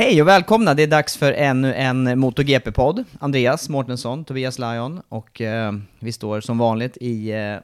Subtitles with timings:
[0.00, 0.74] Hej och välkomna!
[0.74, 3.04] Det är dags för ännu en MotoGP-podd.
[3.18, 7.56] Andreas Mårtensson, Tobias Lajon och eh, vi står som vanligt i eh,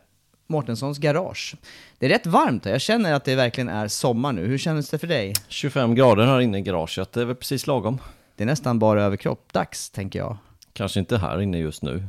[0.46, 1.54] Mårtenssons garage.
[1.98, 4.46] Det är rätt varmt här, jag känner att det verkligen är sommar nu.
[4.46, 5.32] Hur känns det för dig?
[5.48, 7.98] 25 grader här inne i garaget, det är väl precis lagom.
[8.36, 10.36] Det är nästan bara överkropp, dags tänker jag.
[10.72, 12.04] Kanske inte här inne just nu,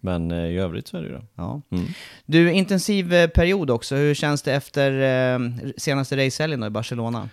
[0.00, 1.24] men eh, i övrigt så är det ju det.
[1.34, 1.62] Ja.
[1.70, 1.86] Mm.
[2.26, 3.96] Du, intensiv eh, period också.
[3.96, 5.38] Hur känns det efter eh,
[5.76, 7.28] senaste racehelgen i Barcelona?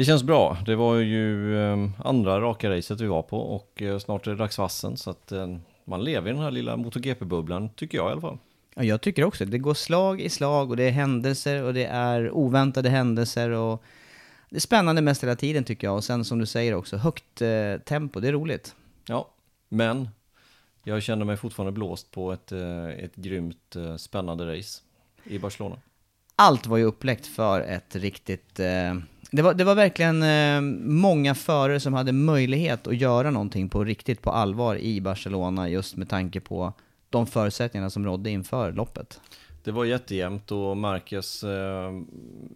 [0.00, 0.58] Det känns bra.
[0.66, 4.36] Det var ju eh, andra raka racet vi var på och eh, snart är det
[4.36, 8.12] dags vassen så att eh, man lever i den här lilla MotoGP-bubblan, tycker jag i
[8.12, 8.38] alla fall.
[8.74, 9.58] Ja, jag tycker också det.
[9.58, 13.82] Går slag i slag och det är händelser och det är oväntade händelser och
[14.50, 15.96] det är spännande mest hela tiden tycker jag.
[15.96, 18.74] Och sen som du säger också, högt eh, tempo, det är roligt.
[19.06, 19.28] Ja,
[19.68, 20.08] men
[20.84, 24.80] jag känner mig fortfarande blåst på ett, eh, ett grymt eh, spännande race
[25.24, 25.76] i Barcelona.
[26.36, 28.60] Allt var ju uppläckt för ett riktigt...
[29.30, 30.60] Det, var, det var verkligen eh,
[30.90, 35.96] många förare som hade möjlighet att göra någonting på riktigt, på allvar i Barcelona just
[35.96, 36.72] med tanke på
[37.10, 39.20] de förutsättningarna som rådde inför loppet.
[39.62, 41.92] Det var jättejämnt och Marquez, eh,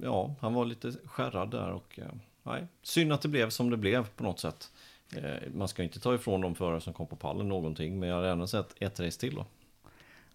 [0.03, 3.77] ja, han var lite skärrad där och eh, nej, synd att det blev som det
[3.77, 4.71] blev på något sätt.
[5.17, 8.17] Eh, man ska inte ta ifrån de förare som kom på pallen någonting, men jag
[8.17, 9.47] hade gärna sett ett race till då.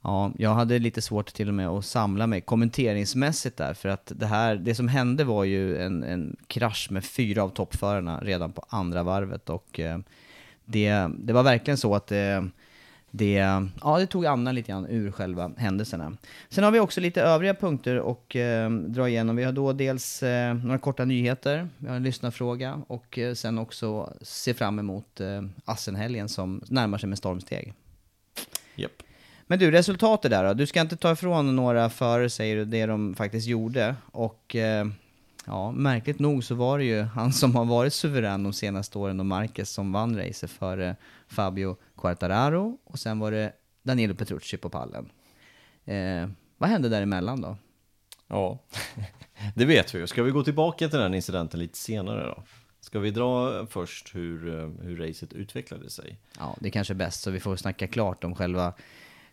[0.01, 4.11] Ja, jag hade lite svårt till och med att samla mig kommenteringsmässigt där, för att
[4.15, 8.51] det här, det som hände var ju en, en krasch med fyra av toppförarna redan
[8.51, 9.99] på andra varvet och eh,
[10.65, 12.49] det, det var verkligen så att det,
[13.11, 13.33] det,
[13.81, 16.17] ja, det tog andan lite grann ur själva händelserna.
[16.49, 19.35] Sen har vi också lite övriga punkter och eh, dra igenom.
[19.35, 23.57] Vi har då dels eh, några korta nyheter, vi har en lyssnarfråga och eh, sen
[23.57, 27.73] också se fram emot eh, Assenhelgen som närmar sig med stormsteg.
[28.75, 29.03] Japp.
[29.51, 30.53] Men du, resultatet där då?
[30.53, 33.95] Du ska inte ta ifrån några före säger du, det de faktiskt gjorde.
[34.11, 34.87] Och eh,
[35.45, 39.19] ja, märkligt nog så var det ju han som har varit suverän de senaste åren
[39.19, 40.95] och Marquez som vann racet före
[41.27, 45.09] Fabio Quartararo och sen var det Danilo Petrucci på pallen.
[45.85, 47.57] Eh, vad hände däremellan då?
[48.27, 48.59] Ja,
[49.55, 50.07] det vet vi ju.
[50.07, 52.43] Ska vi gå tillbaka till den incidenten lite senare då?
[52.79, 56.17] Ska vi dra först hur, eh, hur racet utvecklade sig?
[56.39, 58.73] Ja, det är kanske är bäst så vi får snacka klart om själva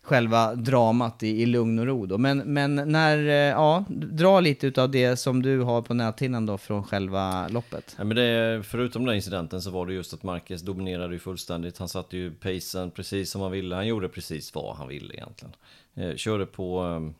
[0.07, 2.17] själva dramat i, i lugn och ro då.
[2.17, 6.57] Men, men när, eh, ja, dra lite utav det som du har på näthinnan då
[6.57, 7.95] från själva loppet.
[7.97, 11.77] Ja, men det, förutom den incidenten så var det just att Marquez dominerade ju fullständigt.
[11.77, 13.75] Han satte ju pacen precis som han ville.
[13.75, 15.55] Han gjorde precis vad han ville egentligen.
[15.95, 17.11] Eh, körde på eh,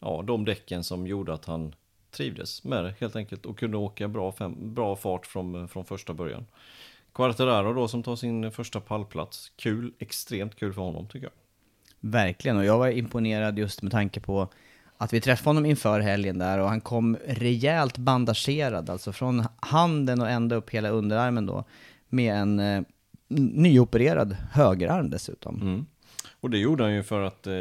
[0.00, 1.74] ja, de däcken som gjorde att han
[2.10, 5.84] trivdes med det helt enkelt och kunde åka bra, fem, bra fart från, eh, från
[5.84, 6.46] första början.
[7.12, 9.52] Quartararo då som tar sin första pallplats.
[9.56, 11.41] Kul, extremt kul för honom tycker jag.
[12.04, 14.48] Verkligen, och jag var imponerad just med tanke på
[14.96, 20.20] att vi träffade honom inför helgen där och han kom rejält bandagerad, alltså från handen
[20.20, 21.64] och ända upp hela underarmen då,
[22.08, 22.82] med en eh,
[23.28, 25.60] nyopererad högerarm dessutom.
[25.60, 25.86] Mm.
[26.40, 27.54] Och det gjorde han ju för att eh,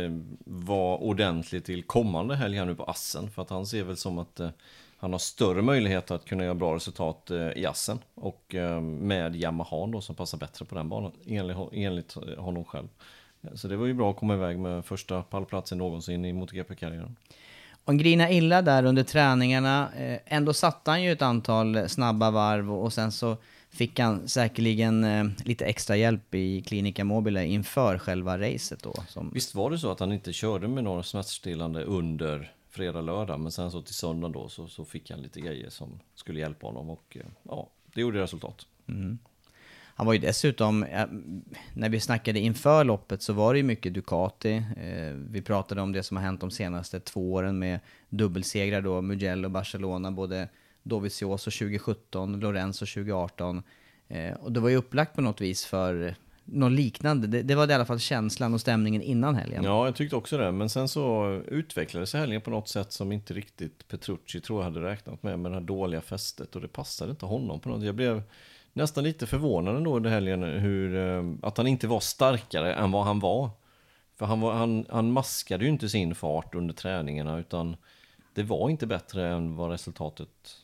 [0.46, 4.18] vara ordentlig till kommande helg här nu på Assen, för att han ser väl som
[4.18, 4.50] att eh,
[4.98, 9.36] han har större möjlighet att kunna göra bra resultat eh, i assen och eh, med
[9.36, 12.88] Yamaha då som passar bättre på den banan enligt, enligt honom själv.
[13.56, 17.16] Så det var ju bra att komma iväg med första pallplatsen någonsin i MotoGP-karriären.
[17.86, 19.90] Och grina illa där under träningarna.
[19.98, 23.38] Eh, ändå satte han ju ett antal snabba varv och sen så
[23.70, 28.94] fick han säkerligen eh, lite extra hjälp i Klinika Mobile inför själva racet då.
[29.08, 29.32] Som...
[29.34, 33.52] Visst var det så att han inte körde med några smärtstillande under fredag, lördag, men
[33.52, 36.90] sen så till söndag då så, så fick han lite grejer som skulle hjälpa honom
[36.90, 38.68] och eh, ja, det gjorde resultat.
[38.88, 39.18] Mm.
[40.02, 41.06] Han var ju dessutom, eh,
[41.74, 44.56] när vi snackade inför loppet så var det ju mycket Ducati.
[44.78, 49.02] Eh, vi pratade om det som har hänt de senaste två åren med dubbelsegrar då,
[49.02, 50.50] Mugello, Barcelona, både
[50.84, 53.64] Dovizioso 2017, Lorenzo 2018.
[54.08, 56.16] Eh, och det var ju upplagt på något vis för
[56.46, 57.28] något liknande.
[57.28, 59.64] Det, det, var i alla fall känslan och stämningen innan helgen.
[59.64, 60.52] Ja, jag tyckte också det.
[60.52, 64.82] Men sen så utvecklades helgen på något sätt som inte riktigt Petrucci tror jag hade
[64.82, 66.56] räknat med, med det här dåliga fästet.
[66.56, 68.24] Och det passade inte honom på något Jag blev
[68.74, 73.06] nästan lite förvånad ändå under helgen hur, eh, att han inte var starkare än vad
[73.06, 73.50] han var.
[74.16, 77.76] För han, var, han, han maskade ju inte sin fart under träningarna utan
[78.34, 80.58] det var inte bättre än vad resultatet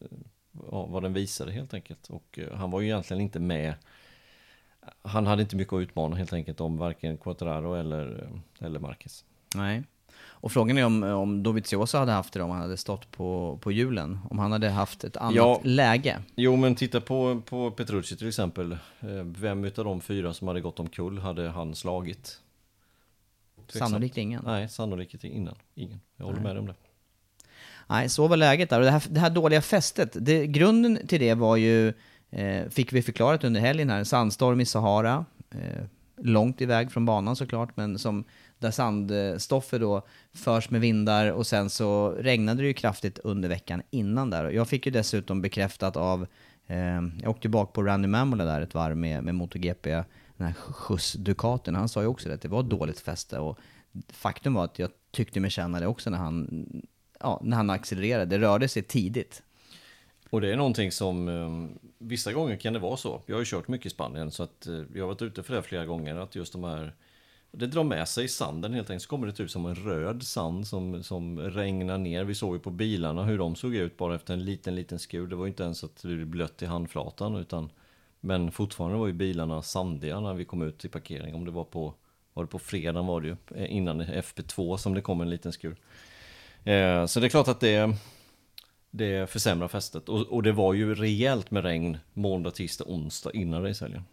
[0.00, 0.18] eh,
[0.70, 2.08] vad den visade helt enkelt.
[2.08, 3.74] Och eh, han var ju egentligen inte med.
[5.02, 8.30] Han hade inte mycket att utmana helt enkelt om varken Quattararo eller,
[8.60, 9.24] eller Marquez.
[9.54, 9.82] Nej.
[10.42, 13.72] Och frågan är om, om Dovizioso hade haft det om han hade stått på, på
[13.72, 14.18] hjulen.
[14.30, 16.22] Om han hade haft ett annat ja, läge.
[16.34, 18.72] Jo, men titta på, på Petrucci till exempel.
[18.72, 18.78] Eh,
[19.38, 22.40] vem utav de fyra som hade gått omkull hade han slagit?
[23.68, 24.42] Sannolikt ingen.
[24.44, 25.54] Nej, sannolikt innan.
[25.74, 26.00] Ingen.
[26.16, 26.44] Jag håller Nej.
[26.44, 26.74] med dig om det.
[27.86, 28.78] Nej, så var läget där.
[28.78, 31.92] Och det här, det här dåliga fästet, det, grunden till det var ju,
[32.30, 35.24] eh, fick vi förklarat under helgen här, en sandstorm i Sahara.
[35.50, 35.84] Eh,
[36.16, 38.24] långt iväg från banan såklart, men som
[38.62, 43.82] där sandstoffet då förs med vindar och sen så regnade det ju kraftigt under veckan
[43.90, 44.50] innan där.
[44.50, 46.26] Jag fick ju dessutom bekräftat av,
[46.66, 49.90] eh, jag åkte bak på Randy Mamola där ett varv med, med MotoGP,
[50.36, 53.58] den här skjuts Ducatin, han sa ju också det, att det var dåligt fäste och
[54.08, 56.66] faktum var att jag tyckte mig känna det också när han,
[57.20, 59.42] ja, när han accelererade, det rörde sig tidigt.
[60.30, 63.22] Och det är någonting som, eh, vissa gånger kan det vara så.
[63.26, 65.54] Jag har ju kört mycket i Spanien så att eh, jag har varit ute för
[65.54, 66.94] det flera gånger, att just de här
[67.52, 69.02] det drar med sig sanden helt enkelt.
[69.02, 72.24] Så kommer det ut som en röd sand som, som regnar ner.
[72.24, 75.26] Vi såg ju på bilarna hur de såg ut bara efter en liten, liten skur.
[75.26, 77.70] Det var ju inte ens att det blev blött i handflatan utan
[78.20, 81.34] Men fortfarande var ju bilarna sandiga när vi kom ut till parkering.
[81.34, 81.94] Om det var på
[82.34, 85.52] Var det på fredagen var det ju eh, innan FP2 som det kom en liten
[85.52, 85.76] skur.
[86.64, 87.96] Eh, så det är klart att det
[88.90, 93.62] Det försämrar fästet och, och det var ju rejält med regn måndag, tisdag, onsdag innan
[93.62, 94.04] racehelgen.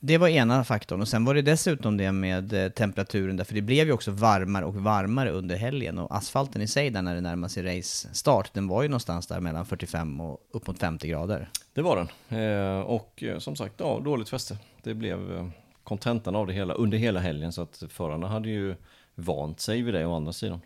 [0.00, 1.00] Det var ena faktorn.
[1.00, 4.64] Och sen var det dessutom det med eh, temperaturen, därför det blev ju också varmare
[4.64, 5.98] och varmare under helgen.
[5.98, 9.40] Och asfalten i sig, där när det närmar sig race-start, den var ju någonstans där
[9.40, 11.50] mellan 45 och upp mot 50 grader.
[11.74, 12.40] Det var den.
[12.40, 14.58] Eh, och eh, som sagt, ja, dåligt fäste.
[14.82, 15.48] Det blev eh,
[15.84, 18.74] kontentan av det hela under hela helgen, så att förarna hade ju
[19.14, 20.60] vant sig vid det å andra sidan.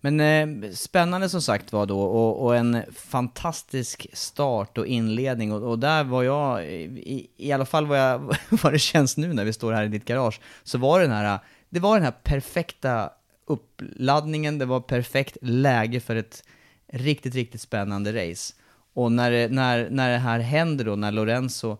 [0.00, 5.62] Men eh, spännande som sagt var då och, och, en fantastisk start och inledning och,
[5.62, 9.44] och där var jag, i, i, alla fall vad, jag, vad det känns nu när
[9.44, 11.38] vi står här i ditt garage, så var det den här,
[11.68, 13.10] det var den här perfekta
[13.46, 16.44] uppladdningen, det var perfekt läge för ett
[16.92, 18.54] riktigt, riktigt spännande race.
[18.94, 21.78] Och när, när, när det här händer då, när Lorenzo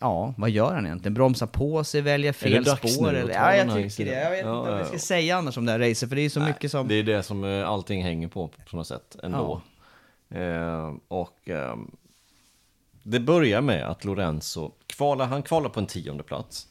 [0.00, 1.14] ja, vad gör han egentligen?
[1.14, 3.14] Bromsar på sig, väljer fel spår?
[3.14, 3.34] Eller?
[3.34, 4.22] Ja, jag tycker det.
[4.22, 6.22] Jag vet ja, inte vad vi ska säga annars om det här racet, för det
[6.22, 6.88] är så Nej, mycket som...
[6.88, 9.62] Det är det som eh, allting hänger på, på något sätt, ändå.
[10.28, 10.38] Ja.
[10.38, 11.76] Eh, och eh,
[13.02, 16.68] det börjar med att Lorenzo kvalar, han kvalar på en tionde plats.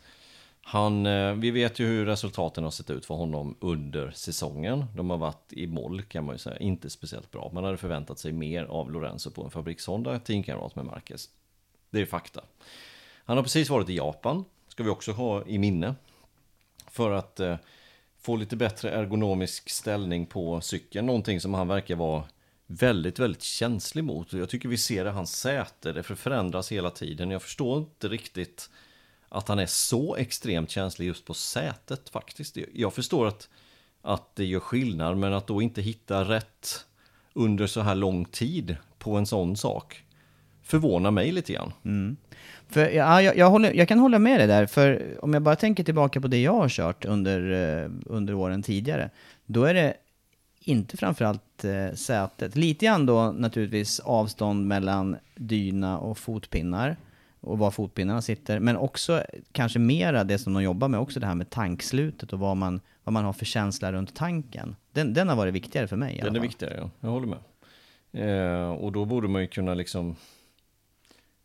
[0.66, 4.86] Han, eh, vi vet ju hur resultaten har sett ut för honom under säsongen.
[4.96, 7.52] De har varit i moll kan man ju säga, inte speciellt bra.
[7.54, 11.30] Man hade förväntat sig mer av Lorenzo på en fabrikshonda, teamkamrat med Marquez.
[11.90, 12.42] Det är fakta.
[13.26, 15.96] Han har precis varit i Japan, ska vi också ha i minne.
[16.92, 17.56] För att eh,
[18.22, 22.24] få lite bättre ergonomisk ställning på cykeln, någonting som han verkar vara
[22.68, 24.34] väldigt, väldigt känslig mot.
[24.34, 27.32] Jag tycker vi ser det i hans säte, det förändras hela tiden.
[27.32, 28.70] Jag förstår inte riktigt
[29.30, 32.58] att han är så extremt känslig just på sätet faktiskt.
[32.74, 33.50] Jag förstår att,
[34.02, 36.86] att det gör skillnad, men att då inte hitta rätt
[37.34, 40.04] under så här lång tid på en sån sak
[40.64, 41.72] förvånar mig lite grann.
[41.86, 42.18] Mm.
[42.70, 45.56] För, ja, jag, jag, håller, jag kan hålla med dig där, för om jag bara
[45.56, 47.52] tänker tillbaka på det jag har kört under,
[47.84, 49.10] eh, under åren tidigare,
[49.46, 49.94] då är det
[50.60, 52.56] inte framförallt eh, sätet.
[52.56, 56.98] Lite grann då naturligtvis avstånd mellan dyna och fotpinnar.
[57.40, 58.60] och var fotpinnarna sitter.
[58.60, 62.40] Men också kanske mera det som de jobbar med, också det här med tankslutet och
[62.40, 64.76] vad man, vad man har för känsla runt tanken.
[64.92, 66.90] Den, den har varit viktigare för mig Den är viktigare, ja.
[67.00, 67.40] Jag håller med.
[68.14, 70.16] Eh, och då borde man ju kunna liksom...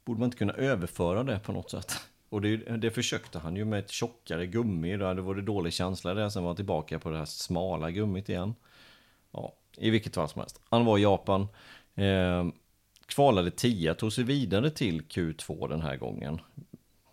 [0.08, 1.92] Borde man inte kunna överföra det på något sätt?
[2.28, 4.96] Och det, det försökte han ju med ett tjockare gummi.
[4.96, 6.28] Då hade det varit dålig känsla där.
[6.28, 8.54] Sen var han tillbaka på det här smala gummit igen.
[9.32, 10.60] Ja, i vilket fall som helst.
[10.70, 11.48] Han var i Japan.
[11.94, 12.46] Eh,
[13.06, 16.40] kvalade 10, tog sig vidare till Q2 den här gången.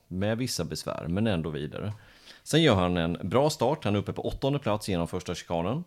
[0.07, 1.93] Med vissa besvär, men ändå vidare.
[2.43, 3.83] Sen gör han en bra start.
[3.83, 5.83] Han är uppe på åttonde plats genom första chikanen.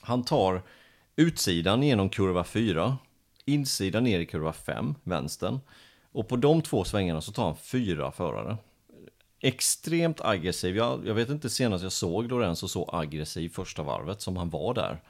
[0.00, 0.62] Han tar
[1.16, 2.98] utsidan genom kurva 4,
[3.44, 5.60] insidan ner i kurva 5, vänstern.
[6.12, 8.56] Och på de två svängarna så tar han fyra förare.
[9.40, 10.76] Extremt aggressiv.
[10.76, 14.74] Jag, jag vet inte senast jag såg Lorenzo så aggressiv första varvet som han var
[14.74, 15.00] där.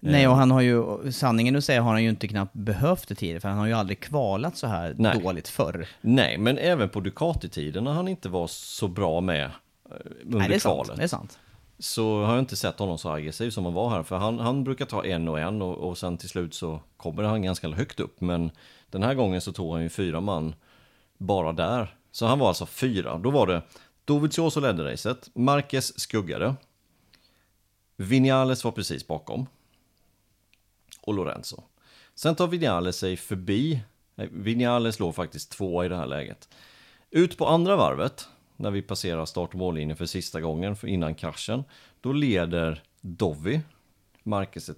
[0.00, 3.14] Nej, och han har ju, sanningen att säga har han ju inte knappt behövt det
[3.14, 5.20] tidigare, för han har ju aldrig kvalat så här Nej.
[5.20, 5.86] dåligt förr.
[6.00, 9.50] Nej, men även på Ducati-tiden när han inte var så bra med eh,
[10.24, 10.74] under Nej, det är sant.
[10.74, 10.96] kvalet.
[10.96, 11.38] Det är sant
[11.78, 14.02] så har jag inte sett honom så aggressiv som han var här.
[14.02, 17.22] För han, han brukar ta en och en och, och sen till slut så kommer
[17.22, 18.20] han ganska högt upp.
[18.20, 18.50] Men
[18.90, 20.54] den här gången så tog han ju fyra man
[21.18, 21.96] bara där.
[22.10, 23.18] Så han var alltså fyra.
[23.18, 23.62] Då var det
[24.04, 26.54] Dovizioso ledde racet, Marquez skuggade.
[27.96, 29.46] Vinales var precis bakom.
[31.00, 31.62] Och Lorenzo.
[32.14, 33.80] Sen tar Vinales sig förbi.
[34.16, 36.48] Vinales låg faktiskt två i det här läget.
[37.10, 41.14] Ut på andra varvet, när vi passerar start och mållinjen för sista gången för innan
[41.14, 41.64] kraschen,
[42.00, 43.60] då leder Dovi
[44.24, 44.74] Marquez är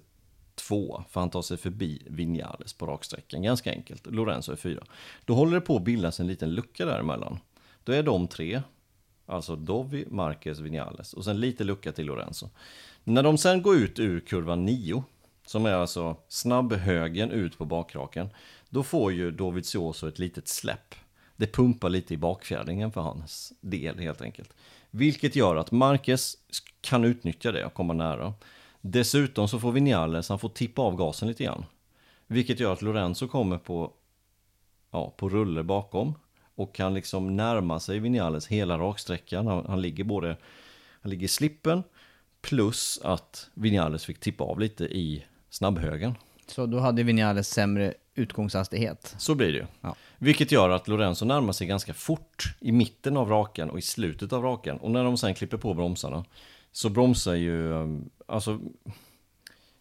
[0.55, 3.41] två, för han tar sig förbi Vinales på raksträckan.
[3.41, 4.05] Ganska enkelt.
[4.05, 4.83] Lorenzo är fyra.
[5.25, 7.39] Då håller det på att bildas en liten lucka däremellan.
[7.83, 8.61] Då är de tre,
[9.25, 12.49] alltså Dovi, Marquez, Vinales och sen lite lucka till Lorenzo.
[13.03, 15.03] När de sen går ut ur kurva 9,
[15.45, 18.29] som är alltså snabbhögen ut på bakraken,
[18.69, 20.95] då får ju Dovizioso ett litet släpp.
[21.37, 24.53] Det pumpar lite i bakfjädringen för hans del helt enkelt.
[24.91, 26.37] Vilket gör att Marquez
[26.81, 28.33] kan utnyttja det och komma nära.
[28.81, 31.65] Dessutom så får Vinales, han får tippa av gasen lite grann.
[32.27, 33.93] Vilket gör att Lorenzo kommer på,
[34.91, 36.13] ja, på rulle bakom.
[36.55, 39.47] Och kan liksom närma sig Vinales hela raksträckan.
[39.47, 40.37] Han, han ligger både,
[41.01, 41.83] han ligger i slippen.
[42.41, 46.15] Plus att Vinales fick tippa av lite i snabbhögen.
[46.47, 49.15] Så då hade Vinales sämre utgångshastighet.
[49.17, 49.65] Så blir det ju.
[49.81, 49.95] Ja.
[50.19, 54.33] Vilket gör att Lorenzo närmar sig ganska fort i mitten av rakan och i slutet
[54.33, 54.77] av rakan.
[54.77, 56.25] Och när de sen klipper på bromsarna
[56.71, 58.59] så bromsar ju, um, alltså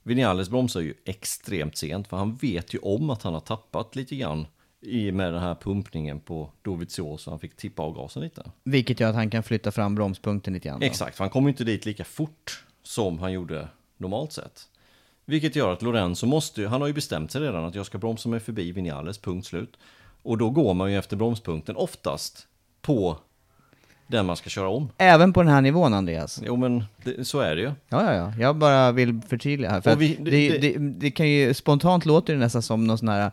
[0.03, 4.17] Vinales bromsar ju extremt sent för han vet ju om att han har tappat lite
[4.17, 4.47] grann
[4.81, 8.51] i med den här pumpningen på Dovizioso så han fick tippa av gasen lite.
[8.65, 10.81] Vilket gör att han kan flytta fram bromspunkten lite grann.
[10.81, 10.87] då.
[10.87, 14.69] Exakt, för han kommer inte dit lika fort som han gjorde normalt sett.
[15.25, 18.29] Vilket gör att Lorenzo måste han har ju bestämt sig redan att jag ska bromsa
[18.29, 19.77] mig förbi Vinales, punkt slut.
[20.27, 22.47] Och då går man ju efter bromspunkten oftast
[22.83, 23.17] på
[24.07, 24.89] den man ska köra om.
[24.99, 26.41] Även på den här nivån Andreas.
[26.47, 27.73] Jo men det, så är det ju.
[27.89, 28.33] Ja, ja, ja.
[28.39, 29.81] Jag bara vill förtydliga här.
[29.81, 33.09] För vi- det, det- det, det, kan ju, spontant låter det nästan som någon sån
[33.09, 33.31] här,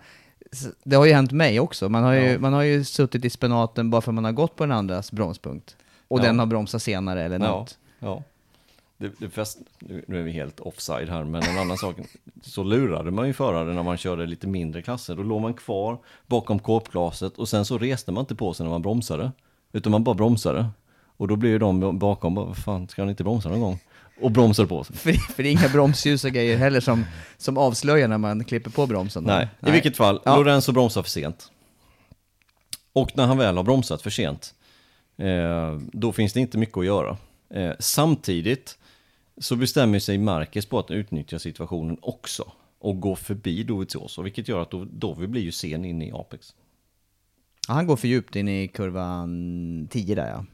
[0.83, 1.89] det har ju hänt mig också.
[1.89, 2.39] Man har ju, Ja.
[2.39, 5.11] man har ju suttit i spenaten bara för att man har gått på den andras
[5.11, 5.75] bromspunkt.
[6.07, 6.23] Och Ja.
[6.23, 7.77] den har bromsat senare eller något.
[7.99, 8.23] ja.
[9.03, 11.95] Det, det fest, nu är vi helt offside här, men en annan sak.
[12.41, 15.15] Så lurade man ju förare när man körde lite mindre klasser.
[15.15, 18.71] Då låg man kvar bakom kåpglaset och sen så reste man inte på sig när
[18.71, 19.31] man bromsade.
[19.71, 20.69] Utan man bara bromsade.
[21.17, 23.79] Och då blir ju de bakom bara, vad fan, ska han inte bromsa någon gång?
[24.21, 24.95] Och bromsade på sig.
[24.95, 27.05] För, för det är inga bromsljus och grejer heller som,
[27.37, 29.23] som avslöjar när man klipper på bromsen.
[29.23, 30.35] Nej, i vilket fall, Ja.
[30.35, 31.51] Lorenzo bromsar för sent.
[32.93, 34.53] Och när han väl har bromsat för sent,
[35.17, 37.17] eh, då finns det inte mycket att göra.
[37.53, 38.77] Eh, samtidigt
[39.37, 44.61] så bestämmer sig Marquez på att utnyttja situationen också och gå förbi Dovizioso, vilket gör
[44.61, 46.55] att Dov- Dovi blir ju sen in i Apex.
[47.67, 50.45] Ja, han går för djupt in i kurvan 10 där ja.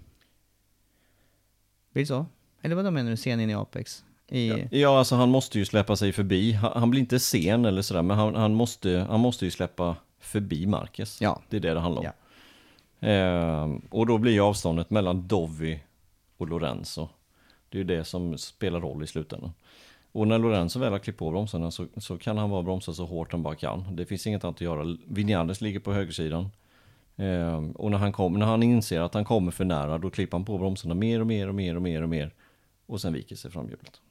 [1.94, 2.26] Blir det så?
[2.62, 4.04] Eller vad menar du, sen in i Apex?
[4.28, 4.68] I...
[4.82, 6.52] Ja, alltså han måste ju släppa sig förbi.
[6.52, 9.96] Han, han blir inte sen eller sådär, men han, han, måste, han måste ju släppa
[10.20, 11.22] förbi Marquez.
[11.22, 11.42] Ja.
[11.50, 12.06] Det är det det handlar om.
[12.06, 12.14] Ja.
[13.08, 15.80] Ehm, och då blir ju avståndet mellan Dovi
[16.38, 17.10] och Lorenzo.
[17.70, 19.54] Det är ju det som spelar roll i slutändan.
[20.12, 23.06] Och när Lorenzo väl har klippt på bromsarna så, så kan han bara bromsa så
[23.06, 23.96] hårt han bara kan.
[23.96, 24.98] Det finns inget annat att göra.
[25.08, 26.50] Vinjandes ligger på högersidan.
[27.16, 30.38] Eh, och när han, kom, när han inser att han kommer för nära då klipper
[30.38, 32.34] han på bromsarna mer och mer och mer och mer och mer.
[32.86, 34.02] Och sen viker sig framhjulet.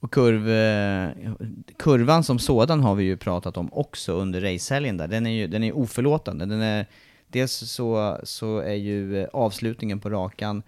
[0.00, 1.32] Och kurv, eh,
[1.76, 5.08] kurvan som sådan har vi ju pratat om också under racehelgen där.
[5.08, 6.46] Den är ju den är oförlåtande.
[6.46, 6.86] Den är,
[7.28, 10.62] dels så, så är ju eh, avslutningen på rakan,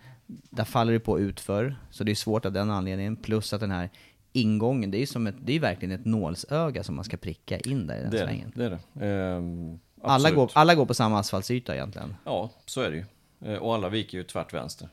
[0.50, 3.16] där faller det på utför, så det är svårt av den anledningen.
[3.16, 3.90] Plus att den här
[4.32, 7.86] ingången, det är som ett, det är verkligen ett nålsöga som man ska pricka in
[7.86, 8.52] där i den Det svängen.
[8.56, 9.06] det, är det.
[9.06, 12.14] Ehm, Alla går, alla går på samma asfaltsyta egentligen.
[12.24, 13.04] Ja, så är det ju.
[13.52, 14.88] Eh, Och alla viker ju tvärt vänster.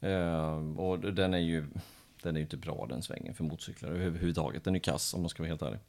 [0.00, 1.66] Eh, Och den är ju
[2.22, 4.64] den är ju inte bra den svängen för motorcyklar överhuvudtaget.
[4.64, 5.80] Den är kass om man ska vara helt ärlig.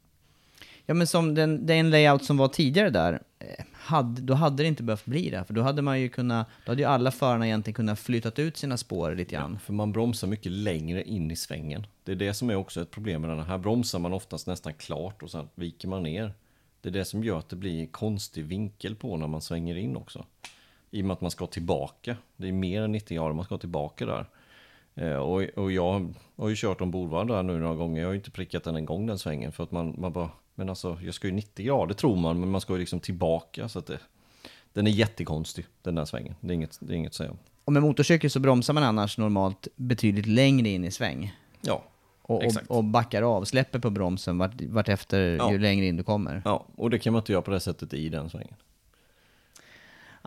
[0.86, 4.66] Ja men som den, den layout som var tidigare där, eh, hade, då hade det
[4.66, 5.44] inte behövt bli det.
[5.44, 8.56] För då hade man ju kunnat, då hade ju alla förarna egentligen kunnat flyttat ut
[8.56, 9.58] sina spår lite grann.
[9.58, 11.86] För man bromsar mycket längre in i svängen.
[12.04, 13.46] Det är det som är också ett problem med den här.
[13.46, 16.34] Här bromsar man oftast nästan klart och sen viker man ner.
[16.80, 19.76] Det är det som gör att det blir en konstig vinkel på när man svänger
[19.76, 20.24] in också.
[20.90, 22.16] I och med att man ska tillbaka.
[22.36, 24.26] Det är mer än 90 grader man ska tillbaka där.
[24.94, 28.00] Eh, och, och jag har ju kört ombordvarv där nu några gånger.
[28.00, 29.52] Jag har ju inte prickat den en gång den svängen.
[29.52, 32.40] För att man, man bara, men alltså jag ska ju 90 grader tror man.
[32.40, 33.68] Men man ska ju liksom tillbaka.
[33.68, 33.98] Så att det,
[34.72, 36.34] den är jättekonstig den där svängen.
[36.40, 37.38] Det är inget, det är inget att säga om.
[37.64, 41.34] Och med motorcykel så bromsar man annars normalt betydligt längre in i sväng.
[41.60, 41.82] Ja,
[42.22, 42.66] Och, och, Exakt.
[42.70, 45.52] och backar av, släpper på bromsen vart, vart efter Ja.
[45.52, 46.42] ju längre in du kommer.
[46.44, 48.54] ja, och det kan man inte göra på det sättet i den svängen.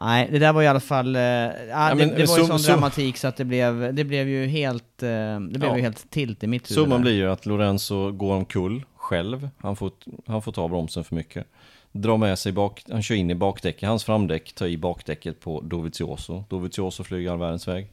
[0.01, 1.15] Nej, det där var i alla fall...
[1.15, 4.03] Eh, ja, det, men det var ju sån sum- dramatik så att det blev, det
[4.03, 5.03] blev ju helt...
[5.03, 5.75] Eh, det blev Ja.
[5.75, 6.83] ju helt tilt i mitt huvud.
[6.83, 9.49] Summan blir ju att Lorenzo går omkull själv.
[9.57, 9.91] Han får,
[10.25, 11.45] han får ta bromsen för mycket.
[11.91, 13.89] Drar med sig bak, han kör in i bakdäcket.
[13.89, 16.43] Hans framdäck tar i bakdäcket på Dovizioso.
[16.49, 17.87] Dovizioso flyger all världens väg.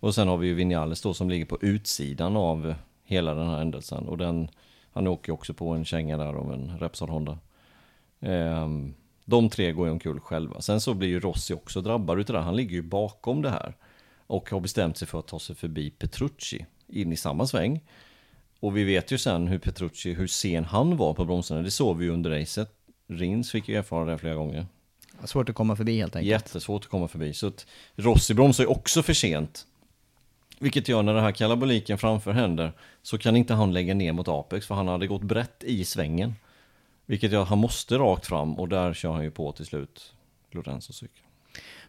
[0.00, 2.74] Och sen har vi ju Vinales då som ligger på utsidan av
[3.04, 4.08] hela den här händelsen.
[4.08, 4.48] Och den,
[4.92, 7.38] han åker ju också på en känga där av en Repsol Honda.
[8.20, 8.94] Ehm,
[9.28, 10.60] de tre går ju omkull själva.
[10.60, 12.42] Sen så blir ju Rossi också drabbad utav det.
[12.42, 13.76] Han ligger ju bakom det här.
[14.26, 17.80] Och har bestämt sig för att ta sig förbi Petrucci in i samma sväng.
[18.60, 21.62] Och vi vet ju sen hur Petrucci, hur sen han var på bromsarna.
[21.62, 22.70] Det såg vi ju under racet.
[23.08, 24.66] Rins fick ju erfara det flera gånger.
[25.24, 26.30] Svårt att komma förbi helt enkelt.
[26.30, 27.32] Jättesvårt att komma förbi.
[27.34, 27.66] Så att
[27.96, 29.66] Rossi bromsar ju också för sent.
[30.58, 34.28] Vilket gör när den här kalabaliken framför händer så kan inte han lägga ner mot
[34.28, 36.34] Apex för han hade gått brett i svängen.
[37.08, 40.14] Vilket gör att han måste rakt fram och där kör han ju på till slut
[40.50, 41.24] Lorenzo cykel.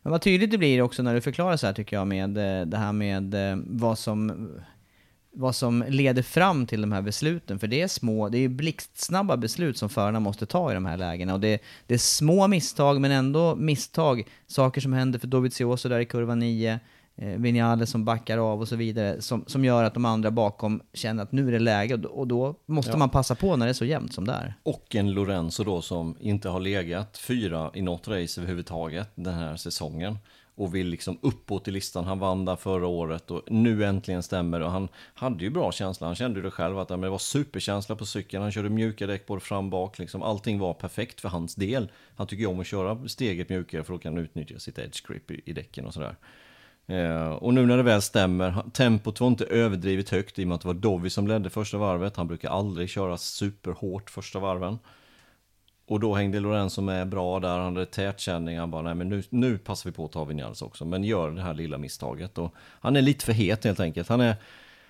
[0.02, 2.66] Men vad tydligt det blir också när du förklarar så här tycker jag med eh,
[2.66, 4.50] det här med eh, vad som,
[5.32, 7.60] vad som leder fram till de här besluten.
[7.60, 10.86] För det är små, det är ju blixtsnabba beslut som förarna måste ta i de
[10.86, 11.34] här lägena.
[11.34, 14.28] Och det, det är små misstag men ändå misstag.
[14.48, 16.80] Saker som händer för Dovizioso där i kurva 9,
[17.22, 19.22] eh, Vinales som backar av och så vidare.
[19.22, 22.10] Som, som gör att de andra bakom känner att nu är det läge och då,
[22.10, 22.98] och då måste Ja.
[22.98, 24.54] man passa på när det är så jämnt som det är.
[24.64, 29.56] Och en Lorenzo då som inte har legat fyra i något race överhuvudtaget den här
[29.56, 30.18] säsongen.
[30.56, 32.06] Och vill liksom uppåt i listan.
[32.06, 34.62] Han vann där förra året och nu äntligen stämmer.
[34.62, 36.08] Och han hade ju bra känsla.
[36.08, 38.44] Han kände ju det själv att men det var superkänsla på cykeln.
[38.44, 40.00] Han körde mjuka däck både fram och bak.
[40.00, 40.24] Liksom.
[40.24, 41.92] Allting var perfekt för hans del.
[42.16, 45.08] Han tycker ju om att köra steget mjukare för då kan han utnyttja sitt edge
[45.08, 46.16] grip i, i däcken och sådär.
[46.90, 50.56] Eh, och nu när det väl stämmer, tempot var inte överdrivet högt i och med
[50.56, 52.16] att det var Dovi som ledde första varvet.
[52.16, 54.80] Han brukar aldrig köra superhårt första varven.
[55.86, 59.24] Och då hängde Lorenzo med bra där, han hade tätkänning, han bara nej men nu,
[59.30, 60.86] nu passar vi på att ta Vinales också.
[60.86, 62.38] Men gör det här lilla misstaget.
[62.38, 64.10] Och han är lite för het helt enkelt.
[64.10, 64.36] Han är,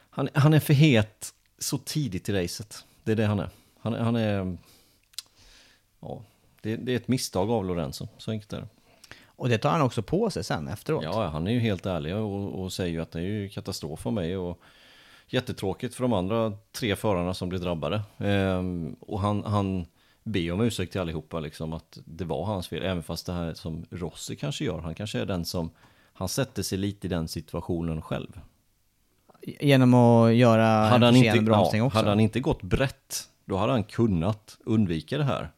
[0.09, 2.85] han, han är för het så tidigt i racet.
[3.03, 3.49] Det är det han är.
[3.79, 4.57] Han, han är...
[5.99, 6.21] Ja,
[6.61, 8.67] det, det är ett misstag av Lorenzo, så enkelt är det.
[9.39, 11.03] Och det tar han också på sig sen efteråt.
[11.03, 13.99] Ja, han är ju helt ärlig och, och säger ju att det är ju katastrof
[13.99, 14.61] för mig och
[15.27, 18.01] jättetråkigt för de andra tre förarna som blir drabbade.
[18.17, 19.85] Ehm, och han, han
[20.23, 23.53] ber om ursäkt till allihopa liksom att det var hans fel, även fast det här
[23.53, 25.69] som Rossi kanske gör, han kanske är den som,
[26.13, 28.39] han sätter sig lite i den situationen själv.
[29.41, 31.97] Genom att göra Hade en inte, bromsning ja, också.
[31.97, 35.49] hade han inte gått brett, då hade han kunnat undvika det här.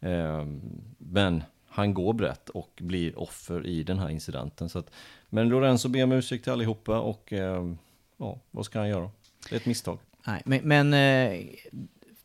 [0.00, 0.60] Ehm,
[0.98, 1.42] men
[1.76, 4.68] han går brett och blir offer i den här incidenten.
[4.68, 4.90] Så att,
[5.28, 7.78] men Lorenzo ber om ursäkt till allihopa och ehm,
[8.16, 9.10] ja, vad ska han göra?
[9.48, 9.98] Det är ett misstag.
[10.26, 11.46] Nej, men, men eh,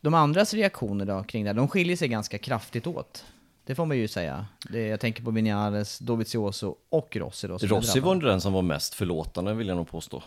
[0.00, 3.24] de andras reaktioner då kring det här, de skiljer sig ganska kraftigt åt.
[3.64, 4.46] Det får man ju säga.
[4.70, 7.56] Det, jag tänker på Vinales, Dovizioso och Rossi då.
[7.56, 10.22] Rossi var den som var mest förlåtande vill jag nog påstå.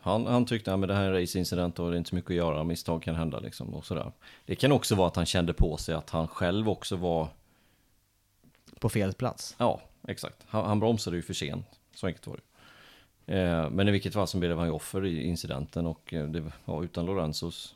[0.00, 2.30] Han, han tyckte att det här är en raceincident och det är inte så mycket
[2.30, 4.12] att göra, misstag kan hända liksom och sådär.
[4.46, 7.28] Det kan också vara att han kände på sig att han själv också var
[8.80, 9.54] på fel plats.
[9.58, 10.36] Ja, exakt.
[10.46, 11.66] Han, han bromsade ju för sent.
[11.94, 12.42] Så enkelt var det.
[13.40, 16.52] Eh, men i vilket fall som blev han ju offer i incidenten och eh, det,
[16.64, 17.74] ja, utan Lorenzos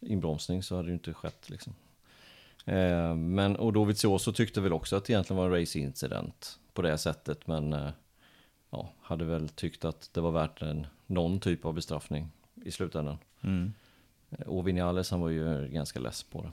[0.00, 1.74] inbromsning så hade det ju inte skett liksom.
[2.64, 6.98] Eh, men och Dovizioso tyckte väl också att det egentligen var en racincident på det
[6.98, 7.90] sättet men eh,
[8.70, 12.28] ja, hade väl tyckt att det var värt en, någon typ av bestraffning
[12.64, 13.18] i slutändan.
[14.30, 16.50] Eh, Och Vinales han var ju ganska less på det.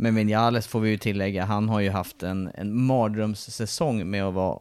[0.00, 4.34] Men Vinales får vi ju tillägga, han har ju haft en, en mardrömssäsong med att
[4.34, 4.58] vara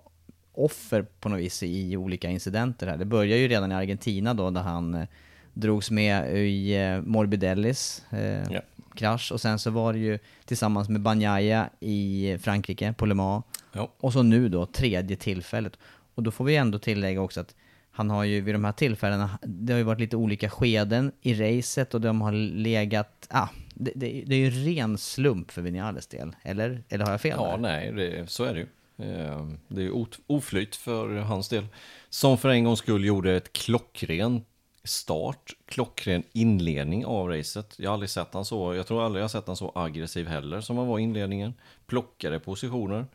[0.54, 2.97] offer på något vis i olika incidenter här.
[2.97, 5.08] Det börjar ju redan i Argentina då, där han eh,
[5.54, 8.62] drogs med i eh, Morbidellis eh, Ja.
[8.95, 13.45] krasch och sen så var det ju tillsammans med Bagnaia i Frankrike på Le Mans.
[13.73, 13.91] Ja.
[14.00, 15.73] Och så nu då, tredje tillfället.
[16.15, 17.56] Och då får vi ändå tillägga också att
[17.91, 21.34] han har ju vid de här tillfällena, det har ju varit lite olika skeden i
[21.34, 23.47] racet och de har legat, ah,
[23.79, 26.83] det, det, det är ju ren slump för Vinales del, eller?
[26.89, 27.35] Eller har jag fel?
[27.39, 27.57] Ja, där?
[27.57, 28.67] nej, det, så är det ju.
[29.11, 31.65] Eh, Det är oflyt för hans del.
[32.09, 34.41] Som för en gångs skull gjorde ett klockren
[34.83, 37.75] start, klockren inledning av racet.
[37.77, 40.61] Jag har aldrig sett han så, jag tror aldrig jag sett han så aggressiv heller
[40.61, 41.53] som han var i inledningen.
[41.87, 43.05] Plockade positioner.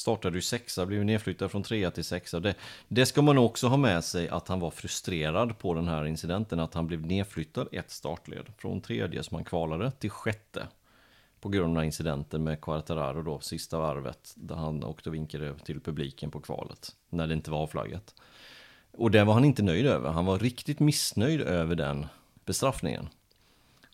[0.00, 2.40] Startade ju sexa, blev nedflyttad från trea till sexa.
[2.40, 2.54] Det,
[2.88, 6.60] det ska man också ha med sig att han var frustrerad på den här incidenten.
[6.60, 8.46] Att han blev nedflyttad ett startled.
[8.58, 10.66] Från tredje som han kvalade till sjätte.
[11.40, 14.32] På grund av den här incidenten med Quartararo då, sista varvet.
[14.36, 16.96] Där han åkte och vinkade till publiken på kvalet.
[17.10, 18.14] När det inte var avflaggat.
[18.92, 20.10] Och det var han inte nöjd över.
[20.10, 22.06] Han var riktigt missnöjd över den
[22.44, 23.08] bestraffningen.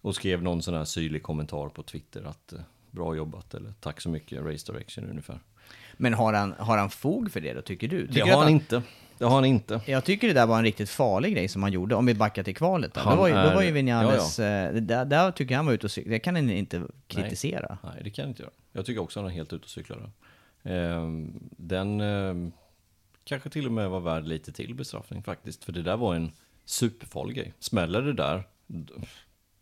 [0.02, 4.00] Och skrev någon sån här syrlig kommentar på Twitter att eh, bra jobbat eller tack
[4.00, 5.40] så mycket, race direction ungefär.
[5.96, 8.06] Men har han, har han fog för det då, tycker du?
[8.06, 8.82] Det Tycker har du att han inte.
[9.18, 9.80] Det har han inte.
[9.86, 12.42] Jag tycker det där var en riktigt farlig grej som han gjorde, om vi backar
[12.42, 12.94] till kvalet.
[12.94, 15.66] Då Han var ju, då var ju Vinales, eh, det där, där tycker jag han
[15.66, 17.78] var ute och cyklade, det kan han inte kritisera.
[17.82, 18.52] Nej, det kan jag inte göra.
[18.72, 20.10] Jag tycker också att han är helt ute och cyklar.
[20.62, 22.52] Ehm, Den ehm,
[23.24, 25.64] kanske till och med var värd lite till bestraffning faktiskt.
[25.64, 26.32] För det där var en
[26.64, 27.52] superfarlig grej.
[27.58, 28.42] Smäller det där,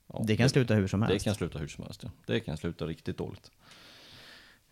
[0.07, 1.25] ja, Det kan sluta hur som det helst.
[1.25, 2.01] kan sluta hur som helst.
[2.03, 2.11] Ja.
[2.27, 3.51] Det kan sluta riktigt dåligt.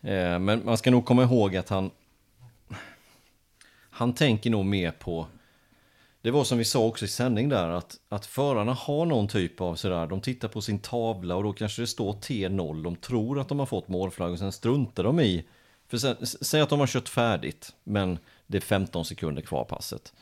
[0.03, 1.91] Eh, Men man ska nog komma ihåg att han
[3.91, 5.27] Han tänker nog mer på
[6.23, 9.61] Det var som vi sa också i sändning där att, att förarna har någon typ
[9.61, 13.41] av sådär De tittar på sin tavla och då kanske det står T0 De tror
[13.41, 15.45] att de har fått målflagg och sen struntar de i
[15.89, 20.13] För sen, säg att de har kört färdigt Men det är 15 sekunder kvar passet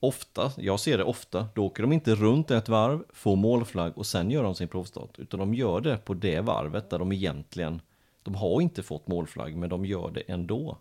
[0.00, 4.06] Ofta, jag ser det ofta, då åker de inte runt ett varv, får målflagg och
[4.06, 5.18] sen gör de sin provstart.
[5.18, 7.80] Utan de gör det på det varvet där de egentligen,
[8.24, 10.78] de har inte fått målflagg men de gör det ändå.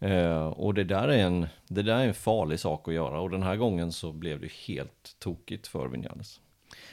[0.00, 3.30] Eh, och det där, är en, det där är en farlig sak att göra och
[3.30, 6.40] den här gången så blev det helt tokigt för Vinales.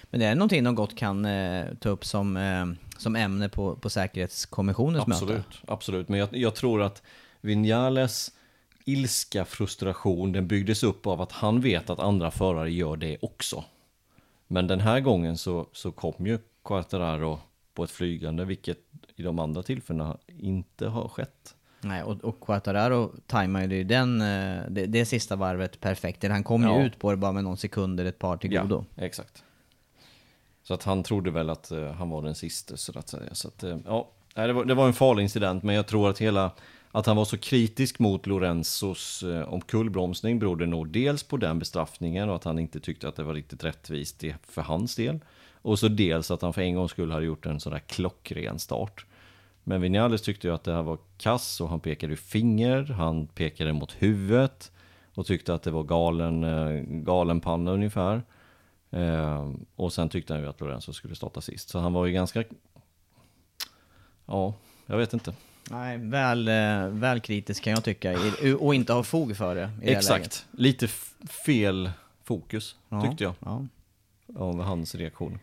[0.03, 2.65] Men det är någonting de gott kan eh, ta upp som, eh,
[2.97, 5.23] som ämne på, på säkerhetskommissionens möte.
[5.23, 6.09] Absolut, absolut.
[6.09, 7.03] Men jag, jag tror att
[7.41, 8.31] Vinales
[8.85, 13.63] ilska, frustration, den byggdes upp av att han vet att andra förare gör det också.
[14.47, 17.39] Men den här gången så, så kom ju Quartararo
[17.73, 18.79] på ett flygande, vilket
[19.19, 21.55] i de andra tillfällena inte har skett.
[21.81, 26.27] Nej, och, och Quattararo tajmade ju den, eh, det, det sista varvet perfekt.
[26.27, 26.79] Han kom Ja.
[26.79, 28.85] ju ut på det bara med någon sekund eller ett par till godo.
[28.95, 29.43] Ja, exakt.
[30.63, 33.33] Så att han trodde väl att eh, han var den sista så att säga.
[33.35, 36.19] Så att, eh, ja, det var, det var en farlig incident, men jag tror att
[36.19, 36.51] hela
[36.91, 42.35] att han var så kritisk mot Lorenzos omkullbromsning berodde nog dels på den bestraffningen och
[42.35, 45.19] att han inte tyckte att det var riktigt rättvist för hans del.
[45.61, 48.59] Och så dels att han för en gångs skull hade gjort en sån där klockren
[48.59, 49.05] start.
[49.67, 53.73] Men Vinales tyckte ju att det här var kass och han pekade finger, han pekade
[53.73, 54.71] mot huvudet
[55.13, 58.23] och tyckte att det var galen, eh, galen panna ungefär.
[58.91, 61.69] Eh, och sen tyckte han ju att Lorenzo skulle starta sist.
[61.69, 62.43] Så han var ju ganska...
[64.25, 64.53] Ja,
[64.85, 65.33] jag vet inte.
[65.71, 68.17] Nej, väl, eh, väl kritisk kan jag tycka.
[68.59, 69.97] Och inte ha fog för det i det här läget.
[69.97, 70.45] Exakt.
[70.51, 70.87] Lite
[71.45, 71.91] fel
[72.23, 73.65] fokus, Ja, tyckte jag, Ja.
[74.35, 75.39] av hans reaktion.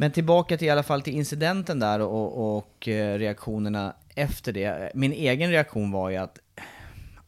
[0.00, 4.92] Men tillbaka till i alla fall till incidenten där och, och eh, reaktionerna efter det.
[4.94, 6.38] Min egen reaktion var ju att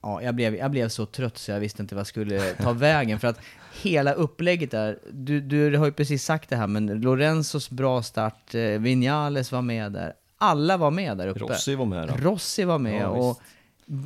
[0.02, 2.72] ja, jag, blev, jag blev så trött så jag visste inte vad jag skulle ta
[2.88, 3.20] vägen.
[3.20, 3.40] För att
[3.83, 8.54] hela upplägget där, du, du har ju precis sagt det här, men Lorenzos bra start,
[8.54, 10.12] eh, Vinales var med där.
[10.38, 11.40] Alla var med där uppe.
[11.40, 12.14] Rossi var med då.
[12.30, 13.40] Rossi var med Ja, och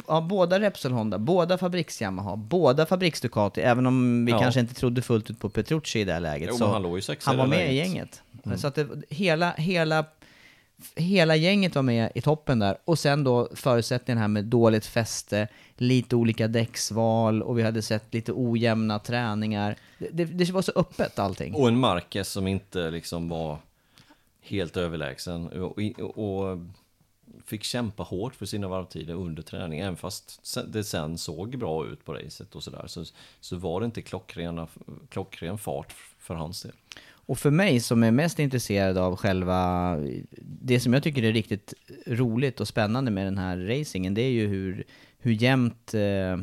[0.08, 4.38] ja, båda Repsol Honda, båda fabriks Yamaha, båda fabriks Ducati, även om vi Ja.
[4.38, 6.48] kanske inte trodde fullt ut på Petrucci i det här läget.
[6.52, 7.86] Jo, så han låg ju sexa han i var med i läget.
[7.86, 8.22] gänget.
[8.60, 10.04] Så att det, hela, hela,
[10.96, 12.76] hela gänget var med i toppen där.
[12.84, 18.14] Och sen då förutsättningen här med dåligt fäste, lite olika däcksval och vi hade sett
[18.14, 19.76] lite ojämna träningar.
[19.98, 21.54] Det, det, det var så öppet allting.
[21.54, 23.58] Och en Marquez som inte liksom var
[24.42, 26.18] helt överlägsen och, och,
[26.50, 26.58] och
[27.44, 29.80] fick kämpa hårt för sina varvtider under träning.
[29.80, 33.04] Även fast det sen såg bra ut på racet och sådär så,
[33.40, 34.68] så var det inte klockrena,
[35.08, 36.72] klockren fart för hans del.
[37.26, 39.96] Och för mig som är mest intresserad av själva,
[40.40, 41.74] det som jag tycker är riktigt
[42.06, 44.84] roligt och spännande med den här racingen, det är ju hur,
[45.18, 46.38] hur jämnt eh,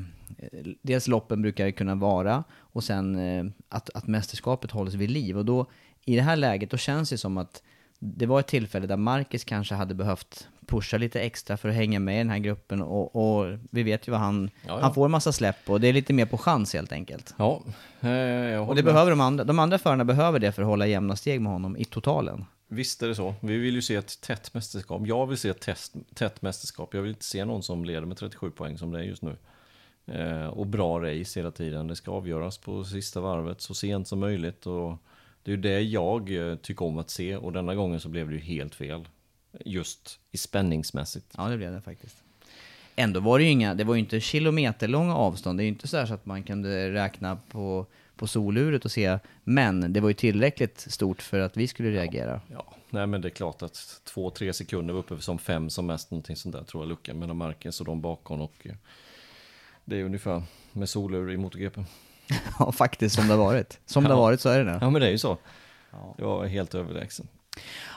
[0.82, 5.38] dels loppen brukar kunna vara och sen eh, att, att mästerskapet hålls vid liv.
[5.38, 5.66] Och då,
[6.06, 7.64] i det här läget, då känns det som att
[8.00, 12.00] det var ett tillfälle där Marcus kanske hade behövt pusha lite extra för att hänga
[12.00, 14.80] med i den här gruppen och, och vi vet ju vad han, Ja, ja.
[14.82, 17.34] han får en massa släpp och det är lite mer på chans helt enkelt.
[17.38, 17.62] Ja,
[18.02, 18.10] eh,
[18.70, 18.86] Och det med.
[18.86, 21.78] behöver de andra, de andra förarna behöver det för att hålla jämna steg med honom
[21.78, 22.46] i totalen.
[22.68, 23.34] Visst är det så.
[23.42, 25.02] Vi vill ju se ett tätt mästerskap.
[25.08, 26.94] Jag vill se ett test, tätt mästerskap.
[26.94, 29.36] Jag vill inte se någon som leder med 37 poäng som det är just nu.
[30.08, 31.88] Eh, och bra race hela tiden.
[31.88, 34.66] Det ska avgöras på sista varvet så sent som möjligt.
[34.66, 34.98] Och
[35.44, 37.36] det är ju det jag eh, tycker om att se.
[37.38, 39.08] Och denna gången så blev det ju helt fel.
[39.66, 41.34] Just i spänningsmässigt.
[41.38, 42.18] Ja, det blev det faktiskt.
[42.96, 45.60] Ändå var det ju inga, det var ju inte kilometerlånga avstånd.
[45.60, 47.86] Det är ju inte så, här så att man kunde räkna på,
[48.16, 49.20] på soluret och se.
[49.44, 52.42] Men det var ju tillräckligt stort för att vi skulle reagera.
[52.52, 55.86] Ja, nej men det är klart att två, tre sekunder var uppe som fem som
[55.86, 56.12] mest.
[56.12, 58.42] Någonting sånt där tror jag luckan mellan Marcus och de bakom.
[58.42, 58.74] Och eh,
[59.86, 61.84] det är ungefär med solur i MotoGP.
[62.60, 63.80] Ja, faktiskt som det har varit.
[63.86, 64.22] Som det har Ja.
[64.22, 64.78] varit så är det nu.
[64.82, 65.38] Ja men det är ju så.
[66.18, 67.28] Det var helt överlägsen.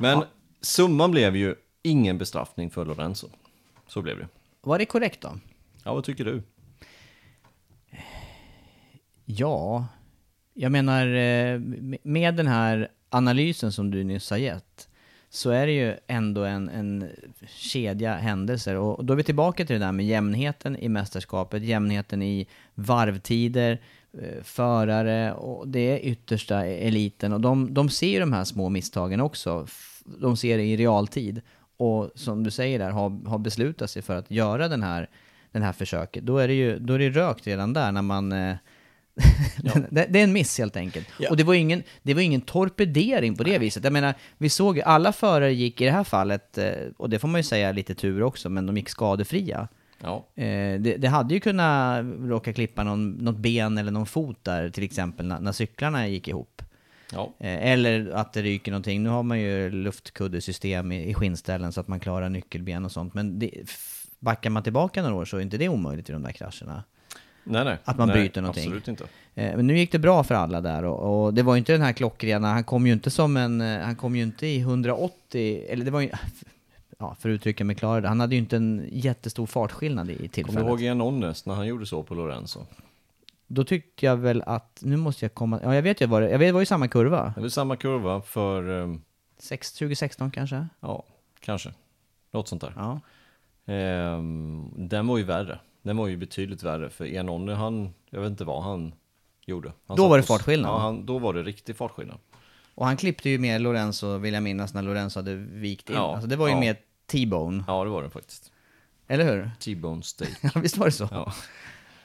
[0.00, 0.24] Men
[0.64, 3.28] summan blev ju ingen bestraffning för Lorenzo.
[3.86, 4.28] Så blev det.
[4.60, 5.38] Var det korrekt då?
[5.84, 6.42] Ja, vad tycker du?
[9.24, 9.86] Ja,
[10.54, 11.60] jag menar eh,
[12.02, 14.88] med den här analysen som du nyss har gett
[15.30, 17.10] så är det ju ändå en, en
[17.48, 22.22] kedja händelser och då är vi tillbaka till det där med jämnheten i mästerskapet, jämnheten
[22.22, 23.80] i varvtider,
[24.18, 28.68] eh, förare och det är yttersta eliten och de, de ser ju de här små
[28.68, 29.66] misstagen också.
[30.04, 31.42] De ser det i realtid
[31.76, 35.08] och som du säger där har, har beslutat sig för att göra den här,
[35.52, 36.26] den här försöket.
[36.26, 38.56] Då är det ju då är det rökt redan där när man eh,
[39.90, 41.08] det, det är en miss helt enkelt.
[41.20, 41.30] Ja.
[41.30, 43.84] Och det var, ingen, det var ingen torpedering på det viset.
[43.84, 47.18] Jag menar, vi såg ju, alla förare gick i det här fallet, eh, och det
[47.18, 49.68] får man ju säga lite tur också, men de gick skadefria.
[50.00, 54.44] Ja, Eh, det, det hade ju kunnat råka klippa någon, något ben eller någon fot
[54.44, 56.62] där, till exempel när, när cyklarna gick ihop.
[57.14, 59.02] Ja, Eh, eller att det ryker någonting.
[59.02, 63.14] Nu har man ju luftkuddesystem i, i skinnställen så att man klarar nyckelben och sånt.
[63.14, 63.50] Men det,
[64.18, 66.84] backar man tillbaka några år så är inte det omöjligt i de där krascherna.
[67.44, 67.78] nej nej.
[67.84, 68.64] Att man nej, bryter någonting.
[68.64, 69.04] Absolut inte.
[69.34, 71.72] Eh, Men nu gick det bra för alla där och, och det var ju inte
[71.72, 74.58] den här klockrena, han kom ju inte som en, eh, han kom ju inte i
[74.60, 76.10] 180, eller det var ju,
[76.98, 80.22] ja för att uttrycka mig klarare, han hade ju inte en jättestor fartskillnad i Kommer
[80.22, 80.68] du tillfället.
[80.68, 82.60] ihåg Ian Onnes när han gjorde så på Lorenzo?
[83.54, 86.30] Då tyckte jag väl att, nu måste jag komma, ja jag vet ju vad det,
[86.30, 87.32] jag vet det var ju samma kurva.
[87.34, 88.94] Det väl samma kurva för, eh,
[89.38, 90.66] Sex, 2016 kanske?
[90.80, 91.04] ja,
[91.40, 91.74] kanske.
[92.30, 92.72] Något sånt där.
[92.76, 93.00] Ja.
[93.72, 95.58] Ehm, den var ju värre.
[95.82, 98.94] Den var ju betydligt värre för Ian Onne, han, jag vet inte vad han
[99.46, 99.72] gjorde.
[99.86, 100.70] Han Då var det fartskillnad.
[100.70, 102.18] Ja, han, då var det riktig fartskillnad.
[102.74, 105.96] Och han klippte ju med Lorenzo, vill jag minnas, när Lorenzo hade vikt in.
[105.96, 106.60] Ja, Alltså det var ju ja.
[106.60, 108.52] mer T-bone, Ja, det var det faktiskt.
[109.08, 109.50] eller hur?
[109.60, 110.30] T-bone steak.
[110.54, 111.08] Ja, visst var det så?
[111.10, 111.32] Ja.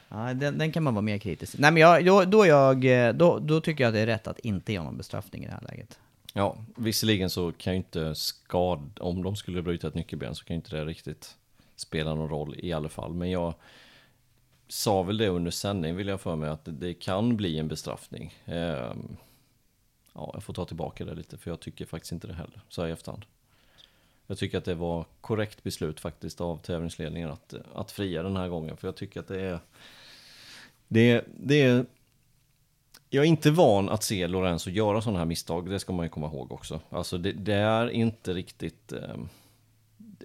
[0.10, 1.62] Ja, den, den kan man vara mer kritisk till.
[1.62, 4.28] Nej men jag, då, då, jag, eh, då, då tycker jag att det är rätt
[4.28, 6.00] att inte ge någon bestraffning i det här läget.
[6.34, 10.54] Ja, visserligen så kan ju inte skad, om de skulle bryta ett nyckelben så kan
[10.54, 11.36] ju inte det riktigt
[11.76, 13.14] spela någon roll i alla fall.
[13.14, 13.54] Men jag
[14.68, 18.34] sa väl det under sändning vill jag för mig att det, kan bli en bestraffning.
[18.46, 19.18] Ehm,
[20.14, 22.82] ja, jag får ta tillbaka det lite för jag tycker faktiskt inte det heller, så
[22.82, 23.26] här i efterhand.
[24.28, 28.48] Jag tycker att det var korrekt beslut faktiskt av tävlingsledningen att, att fria den här
[28.48, 28.78] gången.
[28.78, 29.60] För jag tycker att det är...
[30.90, 31.86] Det, det är
[33.10, 36.10] jag är inte van att se Lorenzo göra sådana här misstag, det ska man ju
[36.10, 36.80] komma ihåg också.
[36.90, 38.92] Alltså det, det är inte riktigt...
[38.92, 39.30] Ehm,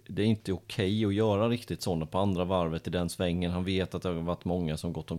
[0.09, 3.50] det är inte okej att göra riktigt sådana på andra varvet i den svängen.
[3.50, 5.18] Han vet att det har varit många som gått om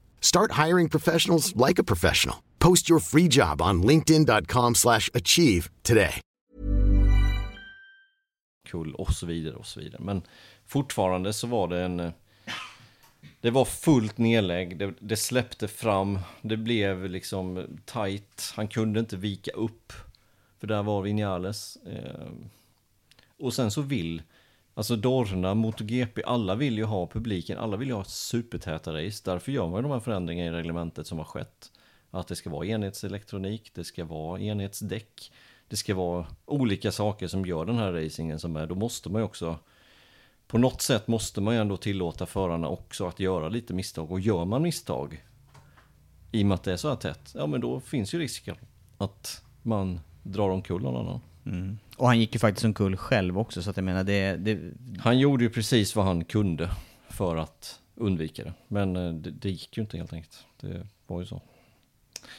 [0.21, 2.37] Start hiring professionals like a professional.
[2.59, 6.21] Post your free job on linkedin.com slash achieve today.
[8.71, 10.01] kull och så vidare och så vidare.
[10.01, 10.21] Men
[10.65, 11.99] fortfarande så var det en...
[11.99, 12.11] Eh,
[13.41, 18.53] det var fullt nedlägg, det, det släppte fram, det blev liksom tight.
[18.55, 19.93] Han kunde inte vika upp,
[20.59, 21.77] för där var Vinales.
[21.85, 22.31] Eh,
[23.39, 24.21] och sen så vill
[24.73, 29.21] Alltså Dorna, MotoGP, alla vill ju ha publiken, alla vill ju ha supertäta race.
[29.25, 31.71] Därför gör man ju de här förändringarna i reglementet som har skett.
[32.11, 35.31] Att det ska vara enhetselektronik, det ska vara enhetsdäck,
[35.67, 38.67] det ska vara olika saker som gör den här racingen som är.
[38.67, 39.59] Då måste man ju också,
[40.47, 44.11] på något sätt måste man ju ändå tillåta förarna också att göra lite misstag.
[44.11, 45.25] Och gör man misstag,
[46.31, 48.55] i och med att det är så här tätt, ja men då finns ju risken
[48.97, 51.21] att man drar omkull någon annan.
[51.45, 51.77] Mm.
[51.97, 54.59] Och han gick ju faktiskt omkull själv också, så att jag menar det, det...
[54.99, 56.69] Han gjorde ju precis vad han kunde
[57.09, 58.53] för att undvika det.
[58.67, 60.45] Men eh, det, det, gick ju inte helt enkelt.
[60.61, 61.41] Det var ju så.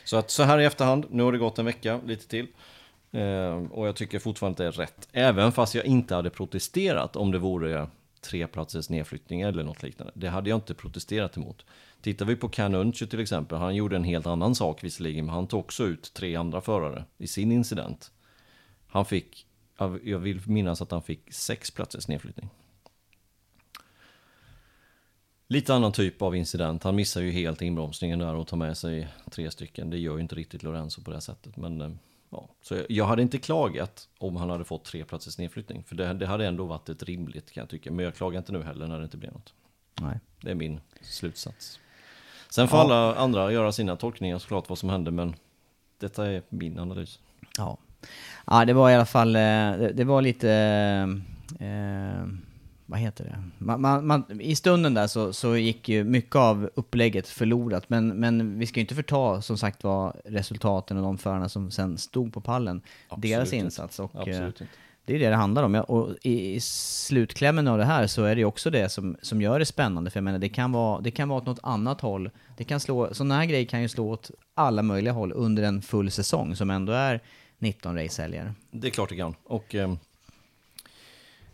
[0.05, 2.47] Så att så här i efterhand, nu har det gått en vecka, lite till.
[3.11, 5.09] Eh, och jag tycker fortfarande att det är rätt.
[5.13, 7.89] Även fast jag inte hade protesterat om det vore
[8.21, 10.13] tre platsers nedflyttning eller något liknande.
[10.17, 11.67] Det hade jag inte protesterat emot.
[12.01, 15.47] Tittar vi på Canuncio till exempel, han gjorde en helt annan sak visserligen, men han
[15.47, 18.11] tog också ut tre andra förare i sin incident.
[18.93, 19.47] Han fick,
[20.03, 22.51] jag vill minnas att han fick sex platsers nedflyttning.
[25.49, 26.83] Lite annan typ av incident.
[26.83, 29.91] Han missar ju helt inbromsningen där och tar med sig tre stycken.
[29.91, 31.57] Det gör ju inte riktigt Lorenzo på det sättet.
[31.57, 31.91] Men eh,
[32.31, 35.85] ja, så jag hade inte klagat om han hade fått tre platsers nedflyttning.
[35.85, 37.91] För det, det hade ändå varit ett rimligt kan jag tycka.
[37.91, 39.55] Men jag klagar inte nu heller när det inte blir något.
[40.01, 40.21] Nej.
[40.41, 41.81] Det är min slutsats.
[42.51, 42.85] Sen får ja.
[42.85, 45.11] alla andra göra sina tolkningar såklart vad som hände.
[45.11, 45.35] Men
[45.99, 47.19] detta är min analys.
[47.59, 47.79] Ja,
[48.47, 50.51] ja det var i alla fall, eh, det var lite...
[51.61, 52.27] Eh,
[52.87, 53.65] vad heter det?
[53.65, 58.09] Man, man, man, I stunden där så, så gick ju mycket av upplägget förlorat, men,
[58.09, 61.99] men vi ska ju inte förta som sagt var resultaten och de förarna som sen
[61.99, 63.99] stod på pallen, Absolut deras insats.
[63.99, 64.67] Och, Absolut eh, inte.
[65.05, 65.75] Det är det det handlar om.
[65.75, 69.43] Och i, i slutklämmen av det här så är det ju också det som, som
[69.43, 70.11] gör det spännande.
[70.11, 72.31] För jag menar, det kan vara, det kan vara åt något annat håll.
[72.57, 75.83] Det kan slå, sådana här grejer kan ju slå åt alla möjliga håll under en
[75.83, 77.21] full säsong som ändå är
[77.63, 78.55] 19 racehelger.
[78.71, 79.35] Det är klart det kan.
[79.45, 79.95] Och eh,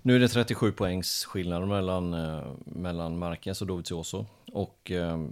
[0.03, 4.27] nu är det 37 poängs skillnad mellan, eh, mellan Marquez och Dovizioso.
[4.53, 5.25] Och eh,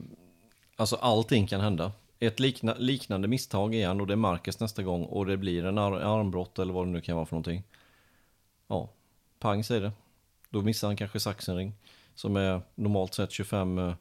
[0.77, 1.93] alltså allting kan hända.
[2.19, 5.79] Ett likna, liknande misstag igen och det är Marquez nästa gång och det blir en
[5.79, 7.63] ar armbrott eller vad det nu kan vara för någonting.
[8.69, 8.91] Ja,
[9.39, 9.93] pang säger det.
[10.51, 11.73] Då missar han kanske Sachsenring
[12.15, 13.93] som är normalt sett 25,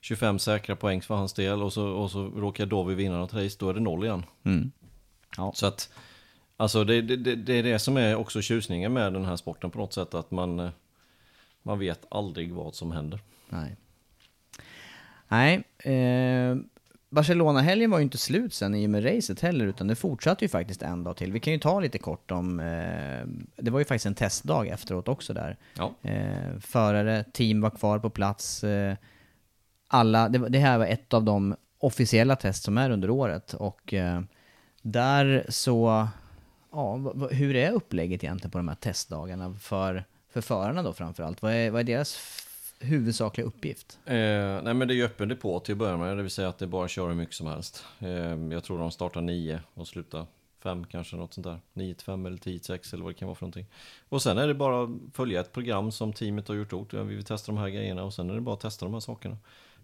[0.00, 3.56] 25 säkra poäng för hans del och så, och så råkar Dovi vinna något race,
[3.58, 4.24] då är det noll igen.
[4.42, 4.70] Mm.
[5.36, 5.52] Ja.
[5.54, 5.90] Så att
[6.56, 9.78] Alltså det, det, det, är det som är också tjusningen med den här sporten på
[9.78, 10.14] något sätt.
[10.14, 10.70] Att man, eh,
[11.62, 13.20] man vet aldrig vad som händer.
[13.48, 13.76] Nej.
[15.28, 15.64] Nej.
[15.78, 16.56] Eh,
[17.14, 20.48] Barcelona-helgen var ju inte slut sen i och med racet heller, utan det fortsatte ju
[20.48, 21.32] faktiskt en dag till.
[21.32, 22.60] Vi kan ju ta lite kort om...
[22.60, 25.56] Eh, det var ju faktiskt en testdag efteråt också där.
[25.76, 25.94] Ja.
[26.02, 28.64] Eh, förare, team var kvar på plats.
[28.64, 28.96] Eh,
[29.88, 33.94] alla, det, det, här var ett av de officiella test som är under året och
[33.94, 34.20] eh,
[34.82, 36.08] där så
[36.74, 41.42] ja, hur är upplägget egentligen på de här testdagarna för, för förarna då framförallt?
[41.42, 42.18] Vad är, vad är deras
[42.80, 43.98] huvudsakliga uppgift?
[44.04, 44.14] Eh,
[44.62, 46.58] nej men det är ju öppen depå till att börja med, det vill säga att
[46.58, 47.84] det bara kör hur mycket som helst.
[47.98, 50.26] Eh, jag tror de startar nio och slutar
[50.64, 51.60] fem kanske, något sånt där.
[51.72, 53.66] 9 till 5 eller 10 till 6 eller vad det kan vara för någonting.
[54.08, 56.94] Och sen är det bara att följa ett program som teamet har gjort åt.
[56.94, 59.00] Vi vill testa de här grejerna och sen är det bara att testa de här
[59.00, 59.36] sakerna.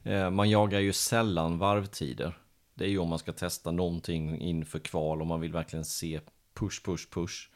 [0.05, 2.38] Eh, man jagar ju sällan varvtider.
[2.74, 6.20] Det är ju om man ska testa någonting inför kval och man vill verkligen se
[6.55, 7.49] push, push, push.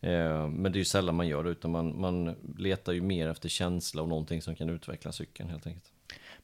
[0.00, 3.28] Eh, men det är ju sällan man gör det, utan man, man letar ju mer
[3.28, 5.92] efter känsla och någonting som kan utveckla cykeln helt enkelt.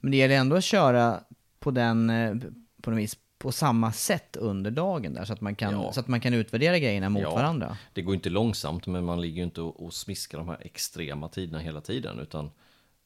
[0.01, 1.21] Men det gäller ändå att köra
[1.59, 2.35] på den, eh,
[2.83, 5.93] på något vis, på samma sätt under dagen där, så att man kan, ja.
[5.93, 7.77] så att man kan utvärdera grejerna mot ja, varandra.
[7.93, 11.29] Det går inte långsamt, men man ligger ju inte och, och smiskar de här extrema
[11.29, 12.51] tiderna hela tiden, utan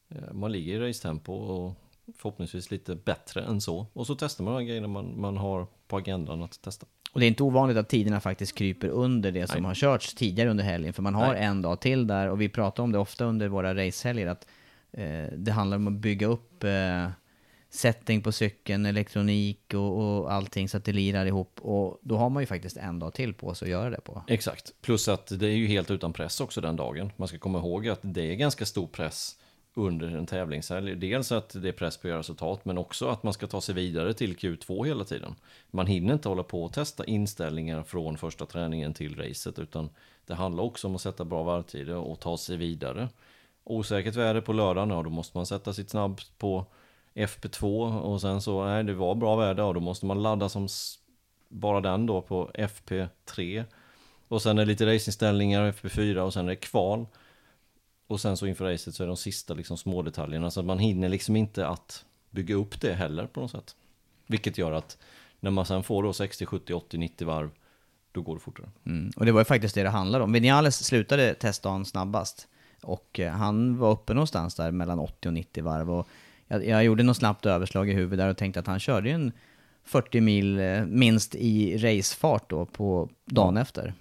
[0.08, 1.74] eh, man ligger i racetempo och
[2.16, 3.86] förhoppningsvis lite bättre än så.
[3.92, 6.86] Och så testar man de grejerna man, man har på agendan att testa.
[7.14, 9.68] Och det är inte ovanligt att tiderna faktiskt kryper under det som Nej.
[9.68, 11.44] har körts tidigare under helgen, för man har Nej.
[11.44, 14.46] en dag till där, och vi pratar om det ofta under våra racehelger, att
[14.92, 17.08] eh, det handlar om att bygga upp eh,
[17.70, 21.60] setting på cykeln, elektronik och, och allting så att det lirar ihop.
[21.62, 24.22] Och då har man ju faktiskt en dag till på sig att göra det på.
[24.28, 27.12] Exakt, plus att det är ju helt utan press också den dagen.
[27.16, 29.36] Man ska komma ihåg att det är ganska stor press
[29.74, 30.96] under en tävlingshelg.
[30.96, 33.60] Dels att det är press på att göra resultat, men också att man ska ta
[33.60, 35.34] sig vidare till Q2 hela tiden.
[35.70, 39.88] Man hinner inte hålla på och testa inställningar från första träningen till racet, utan
[40.26, 43.08] det handlar också om att sätta bra varvtider och ta sig vidare.
[43.64, 46.66] Osäkert väder på lördagen, ja då måste man sätta sitt snabb på
[47.14, 50.68] FP2 och sen så, nej det var bra väder, och då måste man ladda som
[51.48, 53.64] bara den då på FP3.
[54.28, 57.06] Och sen är det lite racingställningar, FP4 och sen är det kval.
[58.14, 61.08] Och sen så inför racet så är de sista liksom små detaljerna så man hinner
[61.08, 63.76] liksom inte att bygga upp det heller på något sätt.
[64.26, 64.98] Vilket gör att
[65.40, 67.50] när man sen får då 60, 70, 80, 90 varv
[68.12, 68.66] då går det fortare.
[68.86, 69.12] Mm.
[69.16, 70.32] Och det var ju faktiskt det det handlade om.
[70.32, 72.48] Vinales slutade testdagen snabbast.
[72.82, 75.90] Och eh, han var uppe någonstans där mellan 80 och 90 varv.
[75.90, 76.08] Och
[76.48, 79.14] jag, jag gjorde något snabbt överslag i huvudet där och tänkte att han körde ju
[79.14, 79.32] en
[79.84, 83.94] 40 mil eh, minst i racefart då på dagen efter.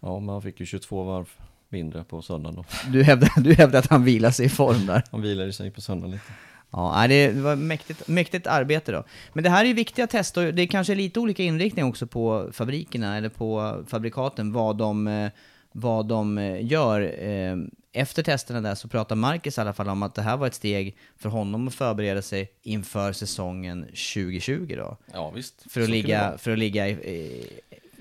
[0.00, 1.30] Ja, men han fick ju 22 varv
[1.68, 2.64] mindre på söndagen då.
[2.90, 5.02] Du hävdar, du hävdar att han vilar sig i form där.
[5.10, 6.32] Han vilade sig på söndagen lite.
[6.70, 9.04] Ja, det var mäktigt, mäktigt arbete då.
[9.32, 12.06] Men det här är ju viktiga test och det är kanske lite olika inriktning också
[12.06, 15.30] på fabrikerna eller på fabrikaten, vad de, eh,
[15.72, 17.24] vad de eh, gör.
[17.24, 17.56] Eh,
[17.92, 20.54] Efter testerna där så pratar Marcus i alla fall om att det här var ett
[20.54, 24.96] steg för honom att förbereda sig inför säsongen 2020 då.
[25.12, 25.72] Ja, visst.
[25.72, 27.48] För att Så ligga, för att ligga i, i,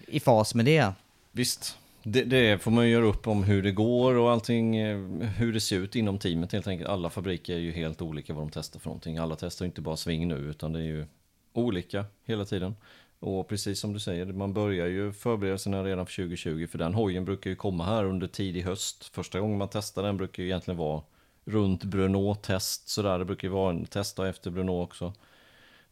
[0.08, 0.94] i fas med det.
[1.32, 1.78] Visst.
[2.08, 4.98] Det, det får man ju göra upp om hur det går och allting, eh,
[5.38, 6.90] hur det ser ut inom teamet helt enkelt.
[6.90, 9.18] Alla fabriker är ju helt olika vad de testar för någonting.
[9.18, 11.06] Alla testar ju inte bara sving nu, utan det är ju
[11.54, 12.76] olika hela tiden.
[13.20, 17.26] Och precis som du säger, man börjar ju förberedelserna redan för 2020, för den hojen
[17.26, 19.06] brukar ju komma här under tidig höst.
[19.06, 21.02] Första gången man testar den brukar ju egentligen vara
[21.46, 23.20] runt Brunot-test, sådär.
[23.20, 25.14] Det brukar ju vara en testa efter Brunot också.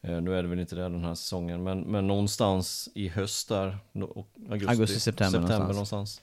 [0.03, 3.49] Eh, Nu är det väl inte det den här säsongen, men, men någonstans i höst
[3.49, 3.77] där,
[4.49, 5.69] augusti, Augusti, september någonstans.
[5.69, 6.21] någonstans.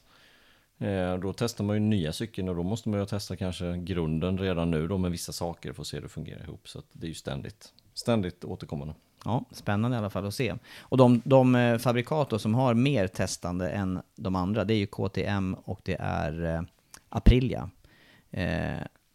[0.78, 4.38] Eh, Då testar man ju nya cykeln och då måste man ju testa kanske grunden
[4.38, 6.68] redan nu då med vissa saker för att se hur det fungerar ihop.
[6.68, 8.94] Så det är ju ständigt, ständigt återkommande.
[9.24, 10.54] Ja, spännande i alla fall att se.
[10.80, 14.78] Och de, de eh, fabrikat då som har mer testande än de andra, det är
[14.78, 16.64] ju KTM och det är
[17.08, 17.70] Aprilia.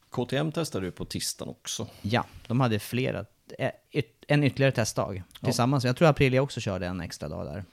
[0.09, 1.87] KTM testade ju på tisdagen också.
[2.01, 3.25] ja, de hade flera,
[4.27, 5.85] en ytterligare testdag tillsammans.
[5.85, 7.63] Jag tror Aprilia också körde en extra dag där.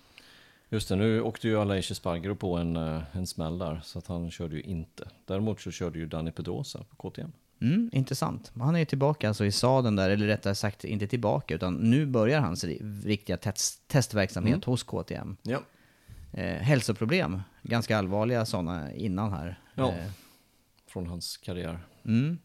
[0.69, 4.07] Just det, nu åkte ju Aleix Spargaro på en, eh, en smäll där, så att
[4.07, 5.09] han körde ju inte.
[5.27, 7.33] Däremot så körde ju Danny Pedrosa på KTM.
[7.61, 8.53] Mm, intressant.
[8.61, 12.07] Han är ju tillbaka alltså i sadeln där, eller rättare sagt inte tillbaka, utan nu
[12.07, 15.37] börjar hans ri- riktiga test, testverksamhet hos KTM.
[15.43, 15.61] Ja.
[16.33, 19.61] Eh, hälsoproblem, ganska allvarliga sådana innan här.
[19.75, 19.89] Ja.
[19.89, 20.11] Eh,
[20.87, 21.79] Från hans karriär.
[22.05, 22.39] Mm.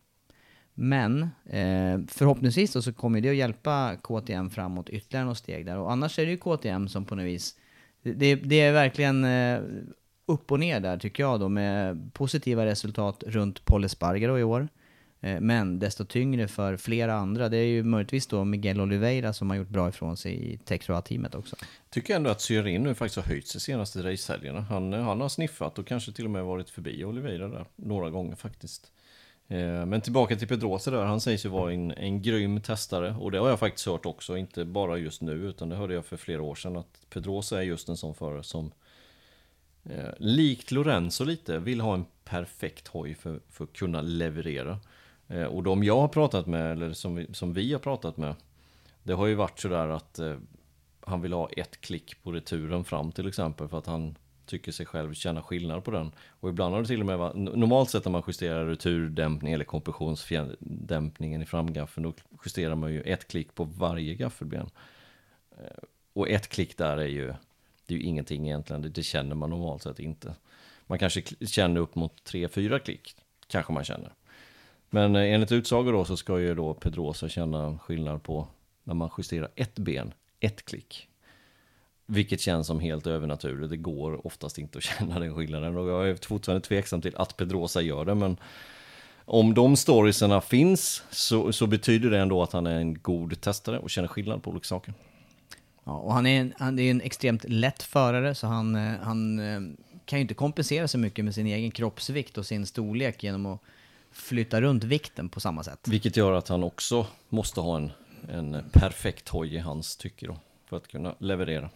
[0.80, 5.78] Men eh, förhoppningsvis då så kommer det att hjälpa KTM framåt ytterligare något steg där.
[5.78, 7.56] Och annars är det ju KTM som på något vis...
[8.04, 9.60] Det, det är verkligen eh,
[10.26, 14.68] upp och ner där tycker jag då med positiva resultat runt Paul Espargaro i år.
[15.22, 17.50] Eh, men desto tyngre för flera andra.
[17.50, 21.36] Det är ju möjligtvis då Miguel Oliveira som har gjort bra ifrån sig i Texroa-teamet
[21.36, 21.56] också.
[21.90, 24.62] Tycker ändå att Syrin nu faktiskt har höjt sig senaste racehelgerna.
[24.62, 28.10] Han, eh, han har sniffat och kanske till och med varit förbi Oliveira där några
[28.10, 28.92] gånger faktiskt.
[29.48, 33.32] Eh, men tillbaka till Pedrosa där, han sägs ju vara en, en grym testare och
[33.32, 36.18] det har jag faktiskt hört också, inte bara just nu utan det hörde jag för
[36.18, 38.72] flera år sedan att Pedrosa är just en sån förare som
[39.84, 44.80] eh, likt Lorenzo lite vill ha en perfekt hoj för, för att kunna leverera.
[45.28, 48.36] Eh, och de jag har pratat med, eller som vi, som vi har pratat med,
[49.04, 50.36] det har ju varit sådär att eh,
[51.02, 54.18] han vill ha ett klick på returen fram till exempel för att han
[54.48, 56.12] tycker sig själv känna skillnad på den.
[56.40, 59.66] Och ibland har det till och med varit, normalt sett när man justerar returdämpning eller
[59.66, 62.14] kompressionsdämpningen i framgaffeln då
[62.46, 64.70] justerar man ju ett klick på varje gaffelben.
[65.52, 65.84] Eh,
[66.14, 67.34] och ett klick där är ju,
[67.86, 70.36] det är ju ingenting egentligen, det, det känner man normalt sett inte.
[70.88, 73.16] Man kanske känner upp mot 3-4 klick,
[73.48, 74.14] kanske man känner.
[74.90, 78.48] Men eh, enligt utsagor då så ska ju då Pedrosa känna skillnad på
[78.84, 81.08] när man justerar ett ben, ett klick.
[82.10, 83.70] Vilket känns som helt övernaturligt.
[83.70, 85.78] Det går oftast inte att känna den skillnaden.
[85.78, 88.16] Och jag är fortfarande tveksam till att Pedrosa gör det.
[88.16, 88.38] Men
[89.26, 93.80] om de storiesarna finns så, så betyder det ändå att han är en god testare
[93.80, 94.94] och känner skillnad på olika saker.
[95.84, 99.40] Ja, och han är, en, han är en extremt lätt förare, så han, eh, han
[99.40, 99.60] eh,
[100.06, 103.62] kan ju inte kompensera så mycket med sin egen kroppsvikt och sin storlek genom att
[104.12, 105.88] flytta runt vikten på samma sätt.
[105.88, 107.92] Vilket gör att han också måste ha en,
[108.30, 110.38] en perfekt hoj i hans tycke då.
[110.70, 111.70] För att kunna leverera.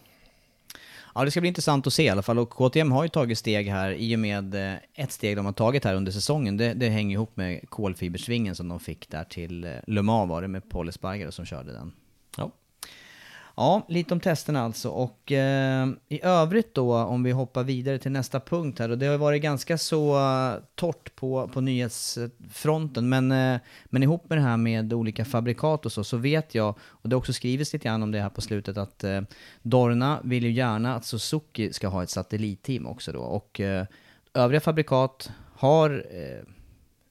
[1.14, 2.38] Ja, det ska bli intressant att se i alla fall.
[2.38, 5.52] Och KTM har ju tagit steg här i och med eh, ett steg de har
[5.52, 6.56] tagit här under säsongen.
[6.56, 10.42] Det, det hänger ihop med kolfibersvingen som de fick där till eh, Le Mans var
[10.42, 11.92] det med Paul Espargaro som körde den.
[12.36, 12.50] Ja.
[13.56, 14.88] Ja, lite om testerna alltså.
[14.88, 18.90] Och eh, i övrigt då, om vi hoppar vidare till nästa punkt här.
[18.90, 23.08] Och det har varit ganska så eh, torrt på, på nyhetsfronten.
[23.08, 26.74] Men, eh, men ihop med det här med olika fabrikat och så, så vet jag,
[26.80, 29.20] och det har också skrivits lite grann om det här på slutet, att eh,
[29.62, 33.20] Dorna vill ju gärna att Suzuki ska ha ett satellitteam också då.
[33.20, 33.86] Och eh,
[34.34, 36.61] övriga fabrikat har eh,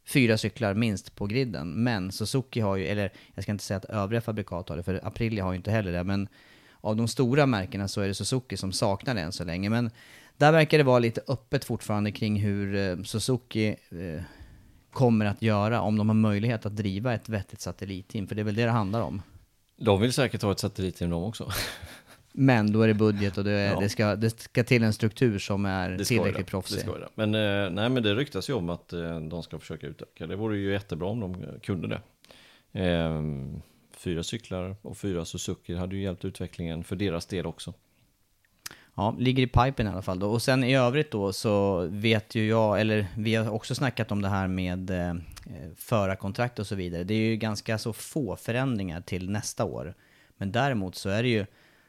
[0.06, 1.84] fyra cyklar minst på griden.
[1.84, 5.08] Men Suzuki har ju, eller jag ska inte säga att övriga fabrikat har det, för
[5.08, 6.04] Aprilia har ju inte heller det.
[6.04, 6.28] Men
[6.82, 9.70] av de stora märkena så är det Suzuki som saknar det än så länge.
[9.70, 9.92] Men
[10.38, 14.22] där verkar det vara lite öppet fortfarande kring hur eh, Suzuki eh,
[14.92, 18.28] kommer att göra om de har möjlighet att driva ett vettigt satellitteam.
[18.28, 19.22] För det är väl det det handlar om.
[19.78, 21.52] De vill säkert ha ett satellitteam de också.
[22.34, 23.80] Men då är det budget och det, Ja.
[23.80, 26.86] det, ska, det ska till en struktur som är tillräckligt proffsig.
[27.16, 30.28] Men, eh, nej, men det ryktas ju om att eh, de ska försöka utöka.
[30.28, 32.02] Det vore ju jättebra om de kunde det.
[32.82, 33.22] Eh,
[33.98, 37.74] fyra cyklar och fyra Suzuki hade ju hjälpt utvecklingen för deras del också.
[38.96, 40.32] Ja, ligger i pipen i alla fall då.
[40.32, 44.22] Och sen i övrigt då så vet ju jag, eller vi har också snackat om
[44.22, 45.16] det här med eh,
[45.78, 47.04] förarkontrakt och så vidare.
[47.04, 49.94] Det är ju ganska så få förändringar till nästa år.
[50.38, 51.46] Men däremot så är det ju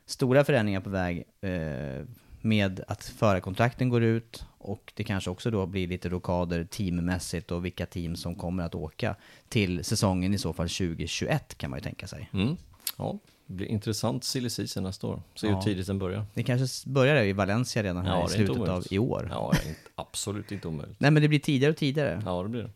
[0.07, 2.05] stora förändringar på väg eh,
[2.40, 7.64] med att förarkontrakten går ut och det kanske också då blir lite rokader teammässigt och
[7.64, 9.16] vilka team som kommer att åka
[9.48, 12.30] till säsongen i så fall 2021 kan man ju tänka sig.
[12.32, 12.57] Mm.
[12.98, 15.22] Ja, det blir intressant silly season nästa år.
[15.34, 15.62] Se hur Ja.
[15.62, 16.24] tidigt den börjar.
[16.34, 19.28] Det kanske börjar i Valencia redan här Ja, i slutet av i år.
[19.30, 21.00] Ja, inte, absolut inte omöjligt.
[21.00, 22.22] Nej men det blir tidigare och tidigare.
[22.26, 22.70] Ja, det blir det.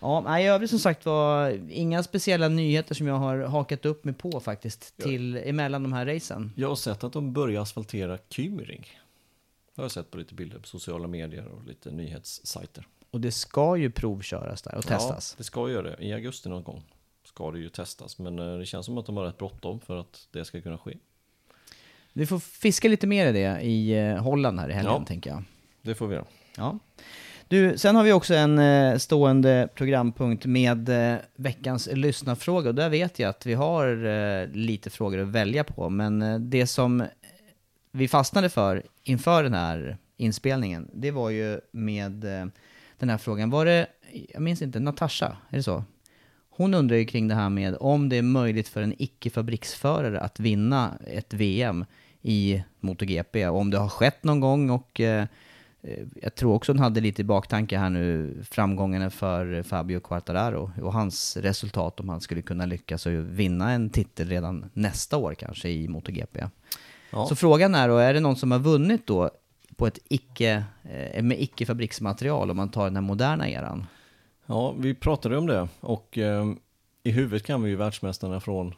[0.00, 4.04] Ja, nej, i övrigt som sagt var inga speciella nyheter som jag har hakat upp
[4.04, 6.52] mig på faktiskt till emellan de här racen.
[6.56, 8.86] Jag har sett att de börjar asfaltera Kymring.
[9.74, 12.86] Jag har sett på lite bilder på sociala medier och lite nyhetssajter.
[13.10, 15.34] Och det ska ju provköras där och testas.
[15.34, 16.04] Ja, det ska göra det.
[16.04, 16.82] I augusti någon gång
[17.24, 18.18] ska det ju testas.
[18.18, 20.78] Men eh, det känns som att de har rätt bråttom för att det ska kunna
[20.78, 20.96] ske.
[22.12, 25.04] Vi får fiska lite mer i det i eh, Holland här i helgen Ja.
[25.06, 25.42] tänker jag.
[25.82, 26.26] Det får vi göra.
[26.56, 26.78] Ja.
[27.48, 32.68] Du, sen har vi också en eh, stående programpunkt med eh, veckans lyssnarfråga.
[32.68, 35.88] Och där vet jag att vi har eh, lite frågor att välja på.
[35.88, 37.04] Men eh, det som
[37.92, 42.46] vi fastnade för inför den här inspelningen, det var ju med eh,
[42.98, 43.50] den här frågan.
[43.50, 43.86] Var det,
[44.32, 45.84] jag minns inte, Natasha, är det så?
[46.50, 50.40] Hon undrar ju kring det här med om det är möjligt för en icke-fabriksförare att
[50.40, 51.84] vinna ett VM
[52.22, 53.46] i MotoGP.
[53.46, 55.26] Om det har skett någon gång och eh,
[56.22, 60.92] jag tror också hon hade lite i baktanke här nu framgångarna för Fabio Quartararo och
[60.92, 65.68] hans resultat om han skulle kunna lyckas och vinna en titel redan nästa år kanske
[65.68, 66.44] i MotoGP.
[67.10, 67.26] Ja.
[67.26, 69.30] Så frågan är då, är det någon som har vunnit då
[69.76, 73.86] på ett icke, eh, med icke-fabriksmaterial om man tar den här moderna eran?
[74.46, 76.44] Ja, vi pratade om det och eh,
[77.02, 78.74] i huvudet kan vi ju världsmästarna från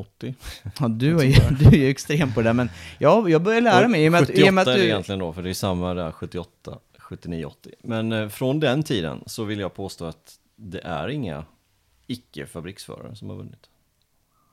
[0.00, 0.34] 1980.
[0.80, 3.60] Ja, du, är ju, du är ju extrem på det där, men jag, jag börjar
[3.60, 4.84] lära mig i och med att, i 78 och med att är det du...
[4.84, 7.70] egentligen då, för det är samma där 78, 79, 80.
[7.82, 11.44] Men eh, från den tiden så vill jag påstå att det är inga
[12.06, 13.70] icke-fabriksförare som har vunnit.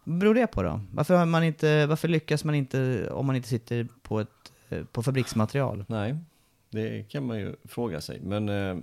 [0.04, 0.82] Vad beror det på då?
[0.94, 4.84] Varför, har man inte, varför lyckas man inte om man inte sitter på, ett, eh,
[4.84, 5.86] på fabriksmaterial?
[5.88, 6.16] Nej,
[6.70, 8.20] det kan man ju fråga sig.
[8.24, 8.78] Men, eh,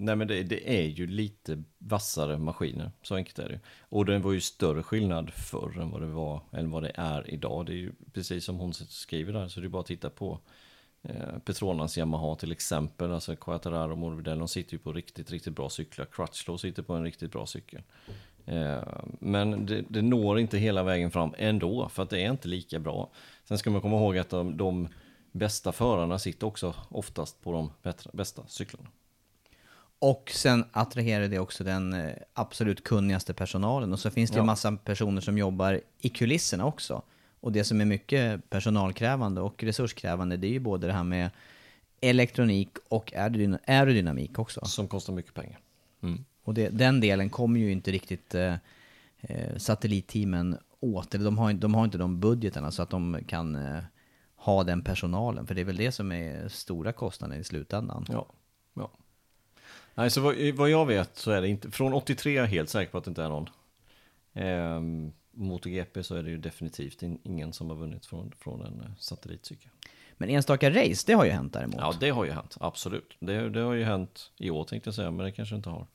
[0.00, 3.54] nej, men det, det är ju lite vassare maskiner, så enkelt är det.
[3.54, 3.60] ju.
[3.88, 7.30] Och det var ju större skillnad förr än vad det var, än vad det är
[7.30, 7.66] idag.
[7.66, 10.38] Det är ju precis som hon skriver där, så det är bara att titta på
[11.02, 15.54] eh, Petronas Yamaha till exempel, alltså Quattararo och Morbidello, de sitter ju på riktigt, riktigt
[15.56, 16.06] bra cyklar.
[16.12, 17.82] Crutchlow sitter på en riktigt bra cykel.
[18.46, 18.82] Eh,
[19.20, 22.78] Men det, det når inte hela vägen fram ändå, för att det är inte lika
[22.78, 23.10] bra.
[23.44, 24.88] Sen ska man komma ihåg att de, de
[25.32, 28.88] bästa förarna sitter också oftast på de bättre, bästa cyklarna.
[30.02, 33.92] Och sen attraherar det också den eh, absolut kunnigaste personalen.
[33.92, 34.44] Och så finns det Ja.
[34.44, 37.02] massa personer som jobbar i kulisserna också.
[37.40, 41.30] Och det som är mycket personalkrävande och resurskrävande, det är ju både det här med
[42.00, 44.60] elektronik och aerodyn- aerodynamik också.
[44.64, 45.58] Som kostar mycket pengar.
[46.02, 46.24] Mm.
[46.44, 48.54] Och det, den delen kommer ju inte riktigt eh,
[49.20, 51.14] eh, satellitteamen åt.
[51.14, 53.82] Eller de har, de har inte de budgeterna så att de kan eh,
[54.36, 55.46] ha den personalen.
[55.46, 58.06] För det är väl det som är stora kostnaden i slutändan.
[58.08, 58.26] Ja.
[59.94, 62.68] Nej, så vad, vad jag vet så är det inte, från 83 är jag helt
[62.68, 63.48] säker på att det inte är någon.
[64.34, 68.80] Ehm, MotoGP så är det ju definitivt in, ingen som har vunnit från, från en
[68.80, 69.70] eh, satellitcykel.
[70.16, 71.76] Men enstaka race, det har ju hänt däremot.
[71.78, 73.16] Ja, det har ju hänt, absolut.
[73.20, 75.86] Det, det har ju hänt i år tänkte jag säga, men det kanske inte har.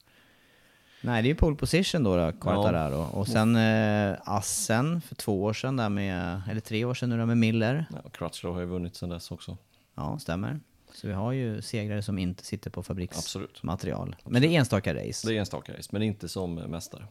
[1.01, 3.19] Nej, det är ju pole position då, då Quartararo.
[3.19, 7.17] Och sen eh, Assen för två år sedan där med, eller tre år sedan nu
[7.17, 7.85] då med Miller.
[8.03, 9.57] Ja, Crutchlow har ju vunnit sedan dess också.
[9.95, 10.59] Ja, stämmer.
[10.95, 13.11] Så vi har ju segrare som inte sitter på Absolut.
[13.11, 14.15] fabriksmaterial.
[14.25, 15.27] Men det är enstaka race.
[15.27, 17.07] Det är en enstaka race, men inte som mästare.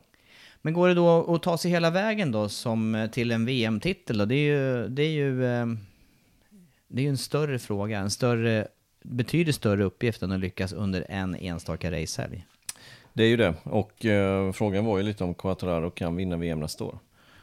[0.63, 4.29] Men går det då att ta sig hela vägen då som eh, till en VM-titel?
[4.29, 5.67] Det är ju, det är ju, eh,
[6.89, 8.69] det är ju en större fråga, en större,
[9.03, 12.47] betydligt större uppgift än att lyckas under en enstaka racehelg.
[13.13, 16.61] Det är ju det, och eh, frågan var ju lite om Quattararo kan vinna VM
[16.61, 16.99] nästa år.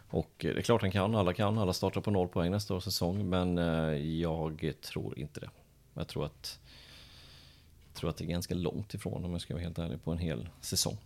[0.09, 2.73] Och eh, det är klart han kan, alla kan, alla startar på noll poäng nästa
[2.73, 5.49] års säsong, men eh, jag tror inte det.
[5.93, 6.59] Jag tror att,
[7.87, 10.11] jag tror att det är ganska långt ifrån om jag ska vara helt ärlig på
[10.11, 10.97] en hel säsong.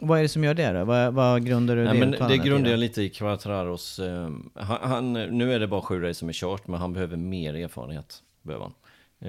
[0.00, 0.84] Vad är det som gör det då?
[0.84, 4.90] Vad, vad grundar du Nej, det men det grundar jag lite i Quattararos, eh, han,
[4.90, 8.22] han, nu är det bara sju race som är kört, men han behöver mer erfarenhet.
[8.42, 8.74] Behöver han.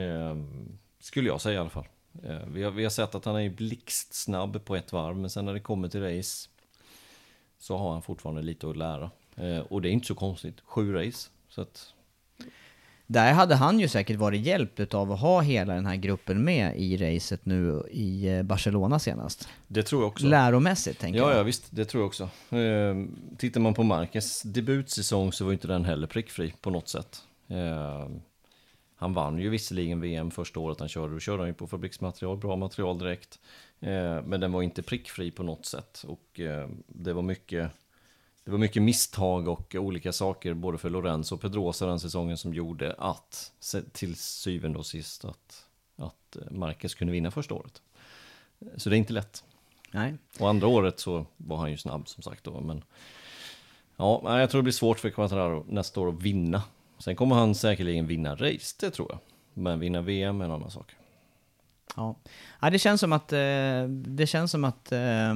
[0.02, 0.46] Eh,
[1.00, 1.88] skulle jag säga i alla fall.
[2.24, 5.46] Eh, vi, har, vi har sett att han är blixtsnabb på ett varv, men sen
[5.46, 6.50] när det kommer till race
[7.60, 9.12] så har han fortfarande lite att lära.
[9.36, 11.30] Eh, och det är inte så konstigt, sju race.
[11.50, 11.94] Så att,
[13.14, 16.78] Där hade han ju säkert varit hjälpt av att ha hela den här gruppen med
[16.78, 19.48] i racet nu i eh, Barcelona senast.
[19.68, 20.26] det tror jag också.
[20.26, 21.40] Läromässigt tänker Ja, jag.
[21.40, 22.24] ja visst, det tror jag också.
[22.56, 22.96] Eh,
[23.38, 27.22] tittar man på Marquez debutsäsong så var inte den heller prickfri på något sätt.
[27.48, 28.08] Eh,
[28.96, 32.38] han vann ju visserligen VM första året han körde, då körde han ju på fabriksmaterial,
[32.38, 33.40] bra material direkt.
[33.80, 37.72] Eh, men den var inte prickfri på något sätt och eh, det var mycket
[38.46, 42.54] det var mycket misstag och olika saker både för Lorenzo och Pedrosa den säsongen som
[42.54, 43.52] gjorde att
[43.92, 45.66] till syvende och sist att,
[45.96, 47.82] att eh, Marquez kunde vinna första året.
[48.78, 49.44] Så det är inte lätt.
[49.92, 50.14] Nej.
[50.40, 52.84] Och andra året så var han ju snabb som sagt då, men
[53.98, 56.64] ja, jag tror det blir svårt för Quattararo nästa år att vinna.
[56.98, 59.20] Sen kommer han säkerligen vinna race, det tror jag.
[59.54, 60.96] Men vinna VM är en annan sak.
[61.96, 62.16] Ja.
[62.62, 65.34] ja, det känns som att, eh, det, känns som att eh,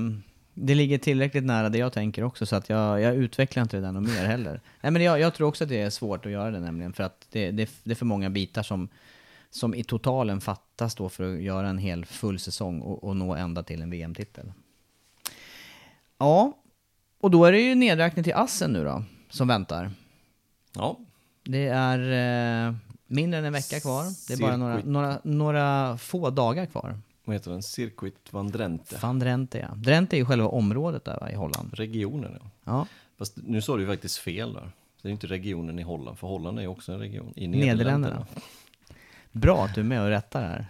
[0.60, 3.82] det ligger tillräckligt nära det jag tänker också, så att jag, jag utvecklar inte det
[3.82, 4.62] där något mer heller.
[4.82, 7.04] Nej, men jag, jag tror också att det är svårt att göra det nämligen, för
[7.04, 8.90] att det, det, det är för många bitar som,
[9.50, 13.36] som i totalen fattas då för att göra en hel full säsong och, och nå
[13.36, 14.52] ända till en VM-titel.
[16.18, 16.54] Ja,
[17.20, 19.92] och då är det ju nedräkning till Assen nu då, som väntar.
[20.76, 21.00] Ja,
[21.44, 22.00] Det är
[22.68, 22.76] eh,
[23.08, 24.04] mindre än en vecka kvar.
[24.28, 27.00] Det är bara några, några, några få dagar kvar.
[27.28, 27.64] Vad heter den?
[27.64, 28.98] Circuit van Drenthe.
[29.02, 29.76] Van Drenthe ja.
[29.76, 31.74] Drenthe är ju själva området där va, i Holland.
[31.74, 32.50] Regionen ja.
[32.64, 32.88] Ja.
[33.18, 34.72] Fast nu sa du ju faktiskt fel där.
[35.02, 37.34] Det är inte regionen i Holland, för Holland är ju också en region.
[37.36, 37.76] I Nederländerna.
[37.76, 38.26] Nederländerna.
[39.32, 40.66] Bra att du är med och rättar här.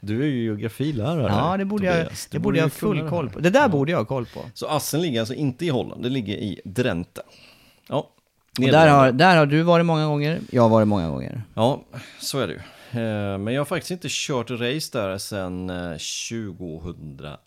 [0.00, 1.32] Du är ju geografilärare.
[1.32, 2.26] Ja, det borde jag, Tobias.
[2.26, 3.40] det Du borde jag ha full det koll på.
[3.40, 4.40] Det där borde jag ha koll på.
[4.54, 7.22] Så Assen ligger alltså inte i Holland, det ligger i Drenthe.
[7.88, 8.10] Ja,
[8.58, 11.42] Och där, har, där har du varit många gånger, jag har varit många gånger.
[11.54, 11.82] Ja,
[12.20, 12.60] så är det ju.
[12.92, 17.38] Eh, Men jag har faktiskt inte kört race där sedan eh, 2006.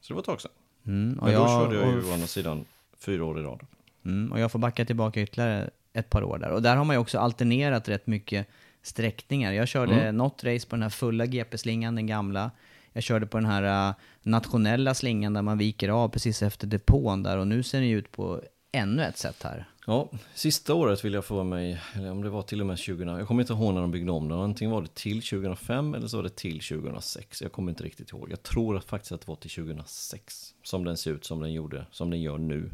[0.00, 0.50] Så det var ett tag sedan.
[0.86, 2.64] Mm, Men då jag, körde jag ju och, å andra sidan
[2.98, 3.60] fyra år i rad.
[4.04, 6.50] mm, och jag får backa tillbaka ytterligare ett par år där.
[6.50, 8.46] Och där har man ju också alternerat rätt mycket
[8.82, 9.52] sträckningar.
[9.52, 10.16] Jag körde Mm.
[10.16, 12.50] något race på den här fulla GP-slingan, den gamla.
[12.92, 17.22] Jag körde på den här äh, nationella slingan där man viker av precis efter depån
[17.22, 17.38] där.
[17.38, 18.42] Och nu ser den ju ut på
[18.72, 19.68] ännu ett sätt här.
[19.88, 23.08] Ja, sista året vill jag få mig, eller om det var till och med 2000,
[23.08, 24.38] jag kommer inte ihåg när de byggde om den.
[24.38, 27.42] Antingen var det till 2005 eller så var det till 2006.
[27.42, 28.30] Jag kommer inte riktigt ihåg.
[28.30, 31.86] Jag tror faktiskt att det var till 2006 som den ser ut som den gjorde,
[31.90, 32.70] som den gör nu.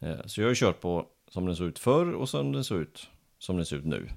[0.00, 2.64] Eh, så jag har ju kört på som den såg ut förr och som den
[2.64, 4.08] såg ut som den ser ut nu.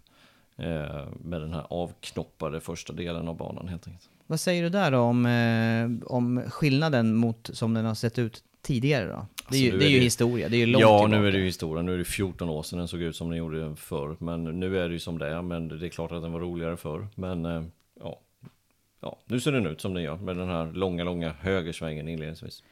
[0.56, 4.10] Eh, med den här avknoppade första delen av banan helt enkelt.
[4.28, 8.44] Vad säger du där då om, eh, om skillnaden mot som den har sett ut
[8.66, 9.26] tidigare då?
[9.50, 11.22] Det är ju, nu det är ju det- historia, det är ju långt Ja, tillbaka.
[11.22, 11.82] nu är det ju historia.
[11.84, 14.16] Nu är det 14 år sedan den såg ut som den gjorde förr.
[14.20, 15.42] Men nu är det ju som det är.
[15.42, 17.08] Men det är klart att den var roligare förr.
[17.16, 17.64] Men eh,
[18.04, 18.20] ja,
[19.02, 20.18] ja, nu ser den ut som den gör.
[20.18, 22.64] Med den här långa, långa högersvängen inledningsvis.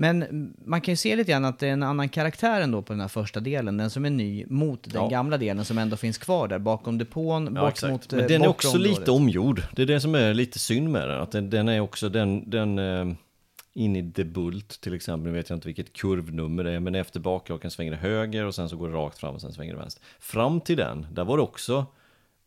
[0.00, 2.92] Men man kan ju se lite grann att det är en annan karaktär ändå på
[2.92, 5.08] den här första delen, den som är ny, mot den Ja.
[5.08, 7.90] gamla delen som ändå finns kvar där bakom depån, Ja, bort exakt.
[7.92, 8.98] mot Men eh, den är också området.
[8.98, 9.62] lite omgjord.
[9.76, 11.20] Det är det som är lite synd med den.
[11.20, 13.06] Att den, den är också den, den eh,
[13.78, 15.32] in i Debult till exempel.
[15.32, 16.80] Nu vet jag inte vilket kurvnummer det är.
[16.80, 19.52] Men efter bakraken svänger det höger och sen så går det rakt fram och sen
[19.52, 20.02] svänger det vänster.
[20.18, 21.86] Fram till den, där var det också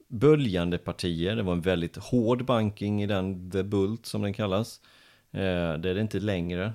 [0.07, 1.35] böljande partier.
[1.35, 4.81] Det var en väldigt hård banking i den Debult som den kallas.
[5.31, 5.39] Eh,
[5.73, 6.73] det är det inte längre.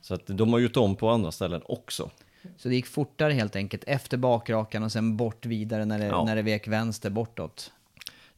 [0.00, 2.10] Så att de har gjort om på andra ställen också.
[2.56, 6.24] Så det gick fortare helt enkelt efter bakrakan och sen bort vidare när det, Ja.
[6.24, 7.72] när det vek vänster bortåt.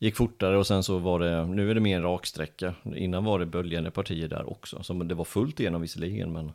[0.02, 2.74] Gick fortare och sen så var det, nu är det mer en raksträcka.
[2.96, 4.82] Innan var det böljande partier där också.
[4.82, 6.52] Som det var fullt igenom visserligen men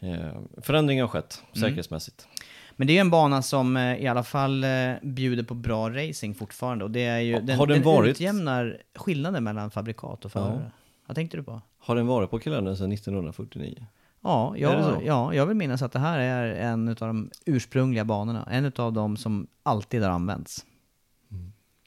[0.00, 2.28] eh, förändringar har skett säkerhetsmässigt.
[2.76, 4.70] Men det är en bana som eh, i alla fall eh,
[5.02, 8.10] bjuder på bra racing fortfarande och det är ju, Ja, den, har den den varit-
[8.10, 10.60] utjämnar skillnaden mellan fabrikat och förare.
[10.64, 10.70] Ja.
[11.06, 11.60] Vad tänkte du på?
[11.78, 13.86] Har den varit på kalendern sedan 1949?
[14.22, 18.48] Ja, jag, ja, jag vill minnas att det här är en av de ursprungliga banorna.
[18.50, 20.64] En av de som alltid har använts.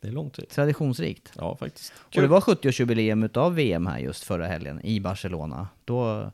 [0.02, 0.50] Det är lång tid.
[0.50, 1.32] Traditionsrikt.
[1.36, 1.94] Ja, faktiskt.
[2.16, 5.68] Och det var 70-årsjubileum utav VM här just förra helgen i Barcelona.
[5.86, 6.32] Då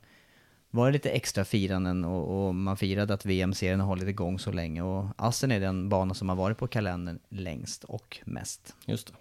[0.69, 4.51] var det lite extra firanden och, och man firade att VM-serien har hållit igång så
[4.51, 4.81] länge.
[4.81, 8.75] Och Assen är den bana som har varit på kalendern längst och mest.
[8.85, 9.13] Just det.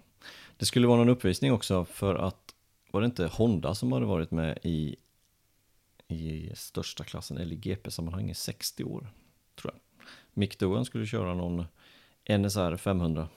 [0.57, 2.53] Det skulle vara någon uppvisning också för att
[2.91, 4.95] var det inte Honda som hade varit med i,
[6.07, 9.13] i största klassen eller GP-sammanhang i 60 år,
[9.61, 9.81] tror jag.
[10.33, 11.65] Mick Doohan skulle köra någon
[12.29, 13.27] NSR 500.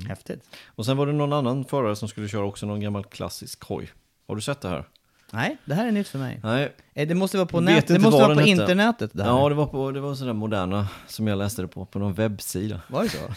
[0.00, 0.56] Häftigt.
[0.66, 3.90] Och sen var det någon annan förare som skulle köra också någon gammal klassisk hoj.
[4.28, 4.84] Har du sett det här?
[5.32, 6.40] Nej, det här är nytt för mig.
[6.42, 6.72] Nej.
[6.94, 8.50] Eh, Det måste vara på, nät, det måste vara på hette.
[8.50, 9.30] internetet det här.
[9.30, 12.14] Ja, det var, på, det var sådär moderna som jag läste det på, på någon
[12.14, 12.80] webbsida.
[12.88, 13.18] Var det så?
[13.18, 13.32] Ja,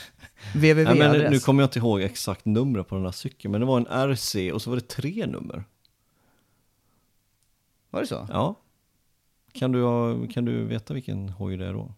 [0.54, 1.30] men www-adress?
[1.32, 4.10] nu kommer jag inte ihåg exakt numret på den här cykeln, men det var en
[4.14, 5.64] RC och så var det tre nummer.
[7.90, 8.28] Var det så?
[8.30, 8.56] Ja.
[9.52, 9.82] Kan du,
[10.28, 11.94] kan du veta vilken hoj det är då?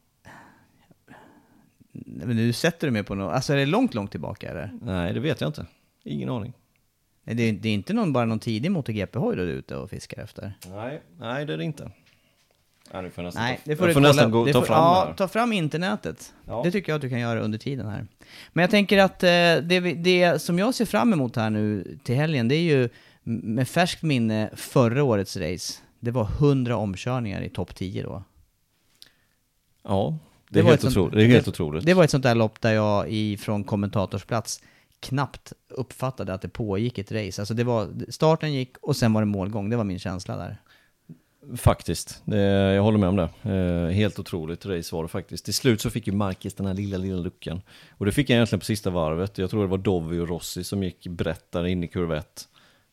[1.92, 4.72] Men nu sätter du mig på något, alltså är det långt, långt tillbaka eller?
[4.82, 5.66] Nej, det vet jag inte.
[6.04, 6.54] Ingen aning.
[7.24, 9.90] Nej, Det är, det är inte någon, bara någon tidig MotoGP-hoj du är ute och
[9.90, 10.54] fiskar efter?
[10.68, 11.92] Nej, nej det är det inte.
[12.94, 15.06] Nej, nu får nästan, Nej, det får du får nästan gå, ta får, fram ja,
[15.08, 15.14] här.
[15.14, 16.34] ta fram internetet.
[16.48, 16.62] Ja.
[16.64, 18.08] Det tycker jag att du kan göra under tiden här.
[18.54, 22.16] Men jag tänker att eh, det, det som jag ser fram emot här nu till
[22.16, 22.90] helgen, det är ju
[23.24, 25.82] med färskt minne förra årets race.
[26.00, 28.24] Det var 100 omkörningar i topp 10 då.
[29.84, 30.18] Ja,
[30.52, 31.14] det, Det var helt ett sånt- otroligt.
[31.28, 31.86] Det helt det- otroligt.
[31.86, 34.64] Det var ett sånt där lopp där jag i, från kommentatorsplats
[35.00, 37.42] knappt uppfattade att det pågick ett race.
[37.42, 39.70] Alltså det var, starten gick och sen var det målgång.
[39.70, 40.58] Det var min känsla där.
[41.56, 43.30] Faktiskt, jag håller med om det.
[43.56, 45.46] Eh, helt otroligt race var det faktiskt.
[45.46, 47.62] Till slut så fick ju Marquez den här lilla, lilla luckan.
[47.98, 49.38] Och det fick han egentligen på sista varvet.
[49.38, 52.48] Jag tror det var Dovi och Rossi som gick brett där in i kurva 1.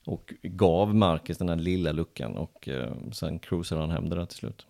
[0.07, 4.27] Och gav Marquez den här lilla luckan och eh, sen cruisade han hem det där
[4.27, 4.67] till slut.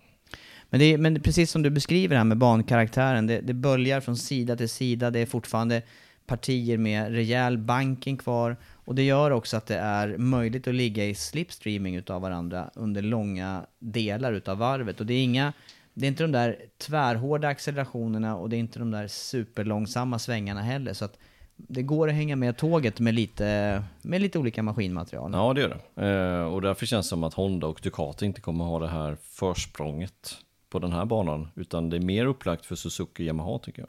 [0.71, 4.17] Men, det är, men precis som du beskriver här med bankaraktären, det, det böljar från
[4.17, 5.83] sida till sida, det är fortfarande
[6.27, 8.57] partier med rejäl banking kvar.
[8.85, 13.03] Och det gör också att det är möjligt att ligga i slipstreaming utav varandra under
[13.03, 15.01] långa delar utav varvet.
[15.01, 15.53] Och det är inga
[15.99, 20.63] det är inte de där tvärhårda accelerationerna och det är inte de där superlångsamma svängarna
[20.63, 20.93] heller.
[20.93, 21.19] Så att
[21.57, 25.31] det går att hänga med tåget med lite, med lite olika maskinmaterial.
[25.33, 26.07] Ja, det gör det.
[26.07, 29.17] Eh, och därför känns det som att Honda och Ducati inte kommer ha det här
[29.21, 30.39] försprånget
[30.71, 31.49] på den här banan.
[31.55, 33.89] Utan det är mer upplagt för Suzuki Yamaha tycker jag.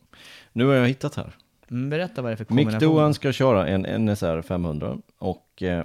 [0.54, 1.36] Nu har jag hittat här.
[1.72, 2.90] Mm, berätta vad det är för Mick kombination.
[2.90, 5.84] Doohan ska köra en NSR 500 och eh,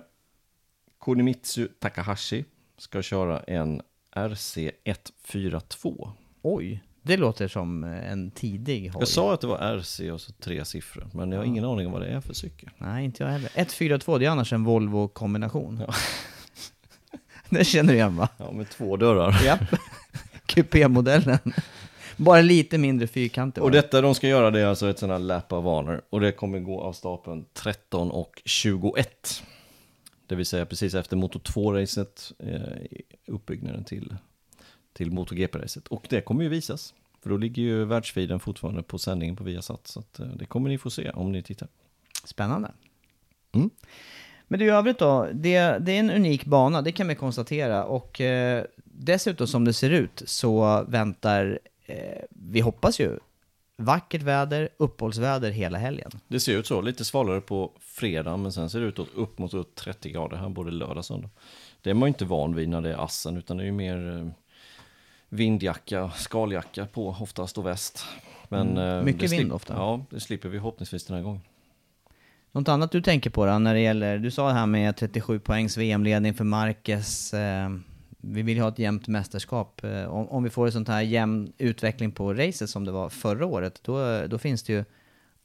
[1.01, 2.45] Kunimitsu Takahashi
[2.79, 3.83] ska köra en
[4.17, 6.13] RC 142.
[6.43, 8.97] Oj, det låter som eh, en tidig hoj.
[8.99, 11.87] Jag sa att det var RC och så tre siffror, men jag har ingen aning
[11.87, 12.71] om vad det är för cykel.
[12.79, 13.51] Nej, inte jag heller.
[13.55, 15.83] 142, det är annars en Volvo-kombination.
[17.51, 18.29] det känner du igen va?
[18.37, 19.45] Ja, med två dörrar.
[19.45, 19.61] Japp.
[20.55, 21.39] Kupé-modellen.
[22.17, 23.63] Bara lite mindre fyrkantig.
[23.63, 26.03] Och detta de ska göra det är alltså ett sånt här lap of honor.
[26.11, 29.43] Och det kommer gå av stapeln 13 och 21.
[30.27, 34.17] Det vill säga precis efter Moto 2-racet, eh, uppbyggnaden till,
[34.93, 35.89] till MotoGP-racet.
[35.89, 36.95] Och det kommer ju visas.
[37.23, 39.87] För då ligger ju världsfeeden fortfarande på sändningen på Viasat.
[39.87, 41.69] Så att, eh, det kommer ni få se om ni tittar.
[42.25, 42.73] Spännande.
[43.53, 43.71] Mm.
[44.49, 47.85] Men du, i övrigt då, det, det är en unik bana, det kan vi konstatera.
[47.85, 51.97] Och eh, dessutom som det ser ut så väntar, eh,
[52.31, 53.19] vi hoppas ju,
[53.77, 56.11] vackert väder, uppehållsväder hela helgen.
[56.29, 59.39] Det ser ut så, lite svalare på fredag men sen ser det ut åt upp
[59.39, 61.31] mot åt 30 grader här både lördag och söndag.
[61.83, 63.73] Det är man ju inte van vid när det är assen utan det är ju
[63.73, 64.27] mer eh,
[65.29, 68.05] vindjacka, skaljacka på oftast och väst.
[68.49, 68.99] Men, Mm.
[68.99, 69.75] eh, Mycket vind slip- ofta.
[69.75, 71.41] Ja, det slipper vi förhoppningsvis den här gången.
[72.55, 75.39] Något annat du tänker på då när det gäller, du sa det här med 37
[75.39, 77.35] poängs VM-ledning för Marquez.
[77.35, 77.71] Eh,
[78.19, 79.85] vi vill ju ha ett jämnt mästerskap.
[79.85, 83.09] Eh, om, om vi får en sån här jämn utveckling på racet som det var
[83.09, 84.85] förra året, då, då finns det ju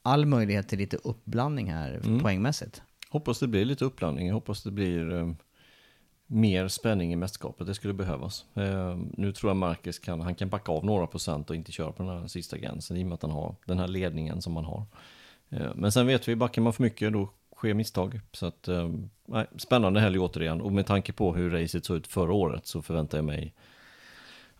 [0.02, 2.20] all möjlighet till lite uppblandning här Mm.
[2.20, 2.82] poängmässigt.
[3.10, 5.32] Hoppas det blir lite uppblandning, jag hoppas det blir eh,
[6.26, 8.44] mer spänning i mästerskapet, det skulle behövas.
[8.54, 11.92] Eh, nu tror jag Marcus kan, han kan backa av några procent och inte köra
[11.92, 14.52] på den här sista gränsen i och med att han har den här ledningen som
[14.52, 14.84] man har.
[15.50, 18.20] Eh, men sen vet vi, backar man för mycket då sker misstag.
[18.32, 18.90] Så att, eh,
[19.28, 22.82] nej, spännande helg återigen och med tanke på hur racet såg ut förra året så
[22.82, 23.54] förväntar jag mig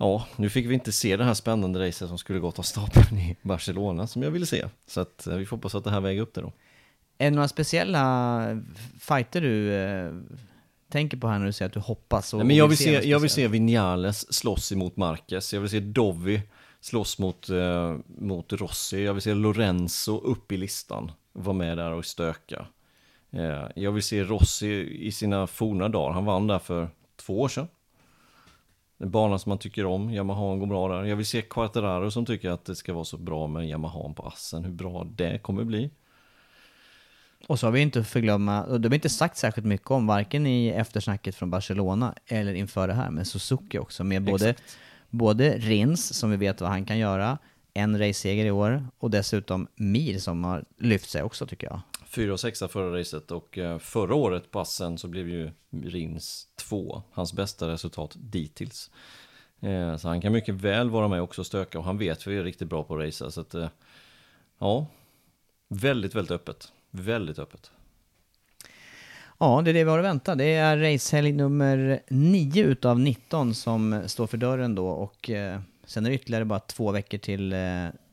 [0.02, 3.18] Ja, nu fick vi inte se det här spännande racet som skulle gått av stapeln
[3.18, 4.64] i Barcelona som jag ville se.
[4.86, 6.52] Så att eh, vi får hoppas att det här väger upp det då.
[7.18, 8.62] Är det några speciella
[9.00, 10.12] fighter du eh,
[10.88, 12.34] tänker på här när du säger att du hoppas?
[12.34, 15.52] Och, Nej, men jag vill, se, jag vill se Vinales slåss emot Marquez.
[15.52, 16.42] Jag vill se Dovi
[16.80, 19.04] slåss mot, eh, mot Rossi.
[19.04, 21.12] Jag vill se Lorenzo upp i listan.
[21.32, 22.66] Vara med där och stöka.
[23.30, 26.12] Eh, jag vill se Rossi i sina forna dagar.
[26.12, 27.68] Han vann där för två år sedan.
[28.98, 30.10] En bana som man tycker om.
[30.10, 31.04] Yamaha går bra där.
[31.04, 34.22] Jag vill se Quartararo som tycker att det ska vara så bra med Yamaha på
[34.22, 34.64] assen.
[34.64, 35.90] Hur bra det kommer bli.
[37.46, 40.06] Och så har vi inte förglömma, och det har vi inte sagt särskilt mycket om,
[40.06, 44.54] varken i eftersnacket från Barcelona eller inför det här, men Suzuki också, med både,
[45.10, 47.38] både Rins, som vi vet vad han kan göra,
[47.74, 51.80] en raceseger i år, och dessutom Mir som har lyft sig också tycker jag.
[52.06, 56.48] Fyra och sexa förra racet och eh, förra året på Assen så blev ju Rins
[56.56, 58.90] 2, hans bästa resultat dittills.
[59.60, 62.38] Eh, så han kan mycket väl vara med också och stöka och han vet vi
[62.38, 63.68] är riktigt bra på att racea så att eh,
[64.58, 64.86] ja,
[65.68, 66.72] väldigt, väldigt öppet.
[66.90, 67.70] Väldigt öppet.
[69.42, 70.34] Ja, det är det vi har att vänta.
[70.34, 76.06] Det är racehelg nummer 9 utav 19 som står för dörren då, och eh, sen
[76.06, 77.58] är det ytterligare bara två veckor till eh,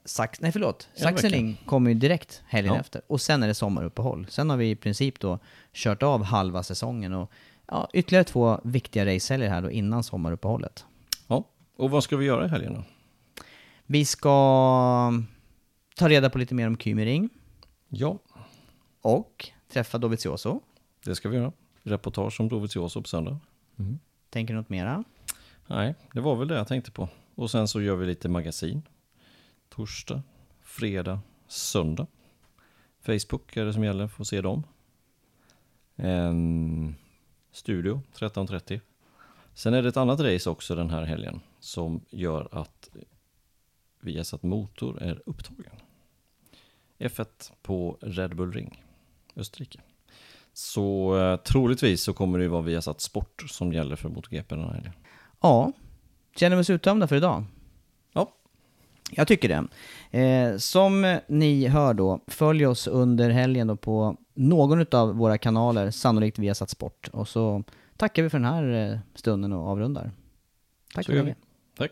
[0.05, 0.41] Sax...
[0.41, 0.89] Nej förlåt.
[0.95, 2.79] Sachsenring kommer ju direkt helgen Ja.
[2.79, 3.01] efter.
[3.07, 4.27] Och sen är det sommaruppehåll.
[4.29, 5.39] Sen har vi i princip då
[5.73, 7.31] kört av halva säsongen och
[7.67, 10.85] ja, ytterligare två viktiga racehelger här då innan sommaruppehållet.
[11.27, 11.43] Ja,
[11.77, 12.83] Och vad ska vi göra i helgen då?
[13.85, 14.29] Vi ska
[15.95, 17.29] ta reda på lite mer om Kymering
[17.89, 18.17] Ja,
[19.01, 20.61] och träffa Dovizioso.
[21.07, 21.51] Det ska vi göra.
[21.83, 23.39] Reportage om Dovizioso på söndag.
[24.29, 25.03] Tänker du något mera?
[25.67, 27.09] Nej, det var väl det jag tänkte på.
[27.35, 28.81] Och sen så gör vi lite magasin.
[29.69, 30.21] Torsdag,
[30.61, 32.07] fredag, söndag.
[32.99, 34.63] Facebook är det som gäller, får se dem.
[35.95, 36.95] En
[37.51, 38.81] studio 13.30.
[39.53, 42.89] Sen är det ett annat race också den här helgen som gör att
[43.99, 45.75] Viasat Motor är upptagen.
[46.97, 48.83] F1 på Red Bull Ring,
[49.35, 49.81] Österrike.
[50.57, 54.63] Så eh, troligtvis så kommer det ju vara Viasat Sport som gäller för MotoGP den
[54.63, 54.93] här helgen.
[55.41, 55.71] Ja,
[56.35, 57.43] känner vi oss uttömda för idag?
[58.13, 58.31] Ja,
[59.11, 59.49] Jag tycker
[60.11, 60.19] det.
[60.19, 65.91] Eh, som ni hör då, följ oss under helgen då på någon av våra kanaler,
[65.91, 67.09] sannolikt via Satt Sport.
[67.13, 67.63] Och så
[67.97, 70.11] tackar vi för den här eh, stunden och avrundar.
[70.93, 71.37] Tack Så gör mycket.
[71.77, 71.91] tack.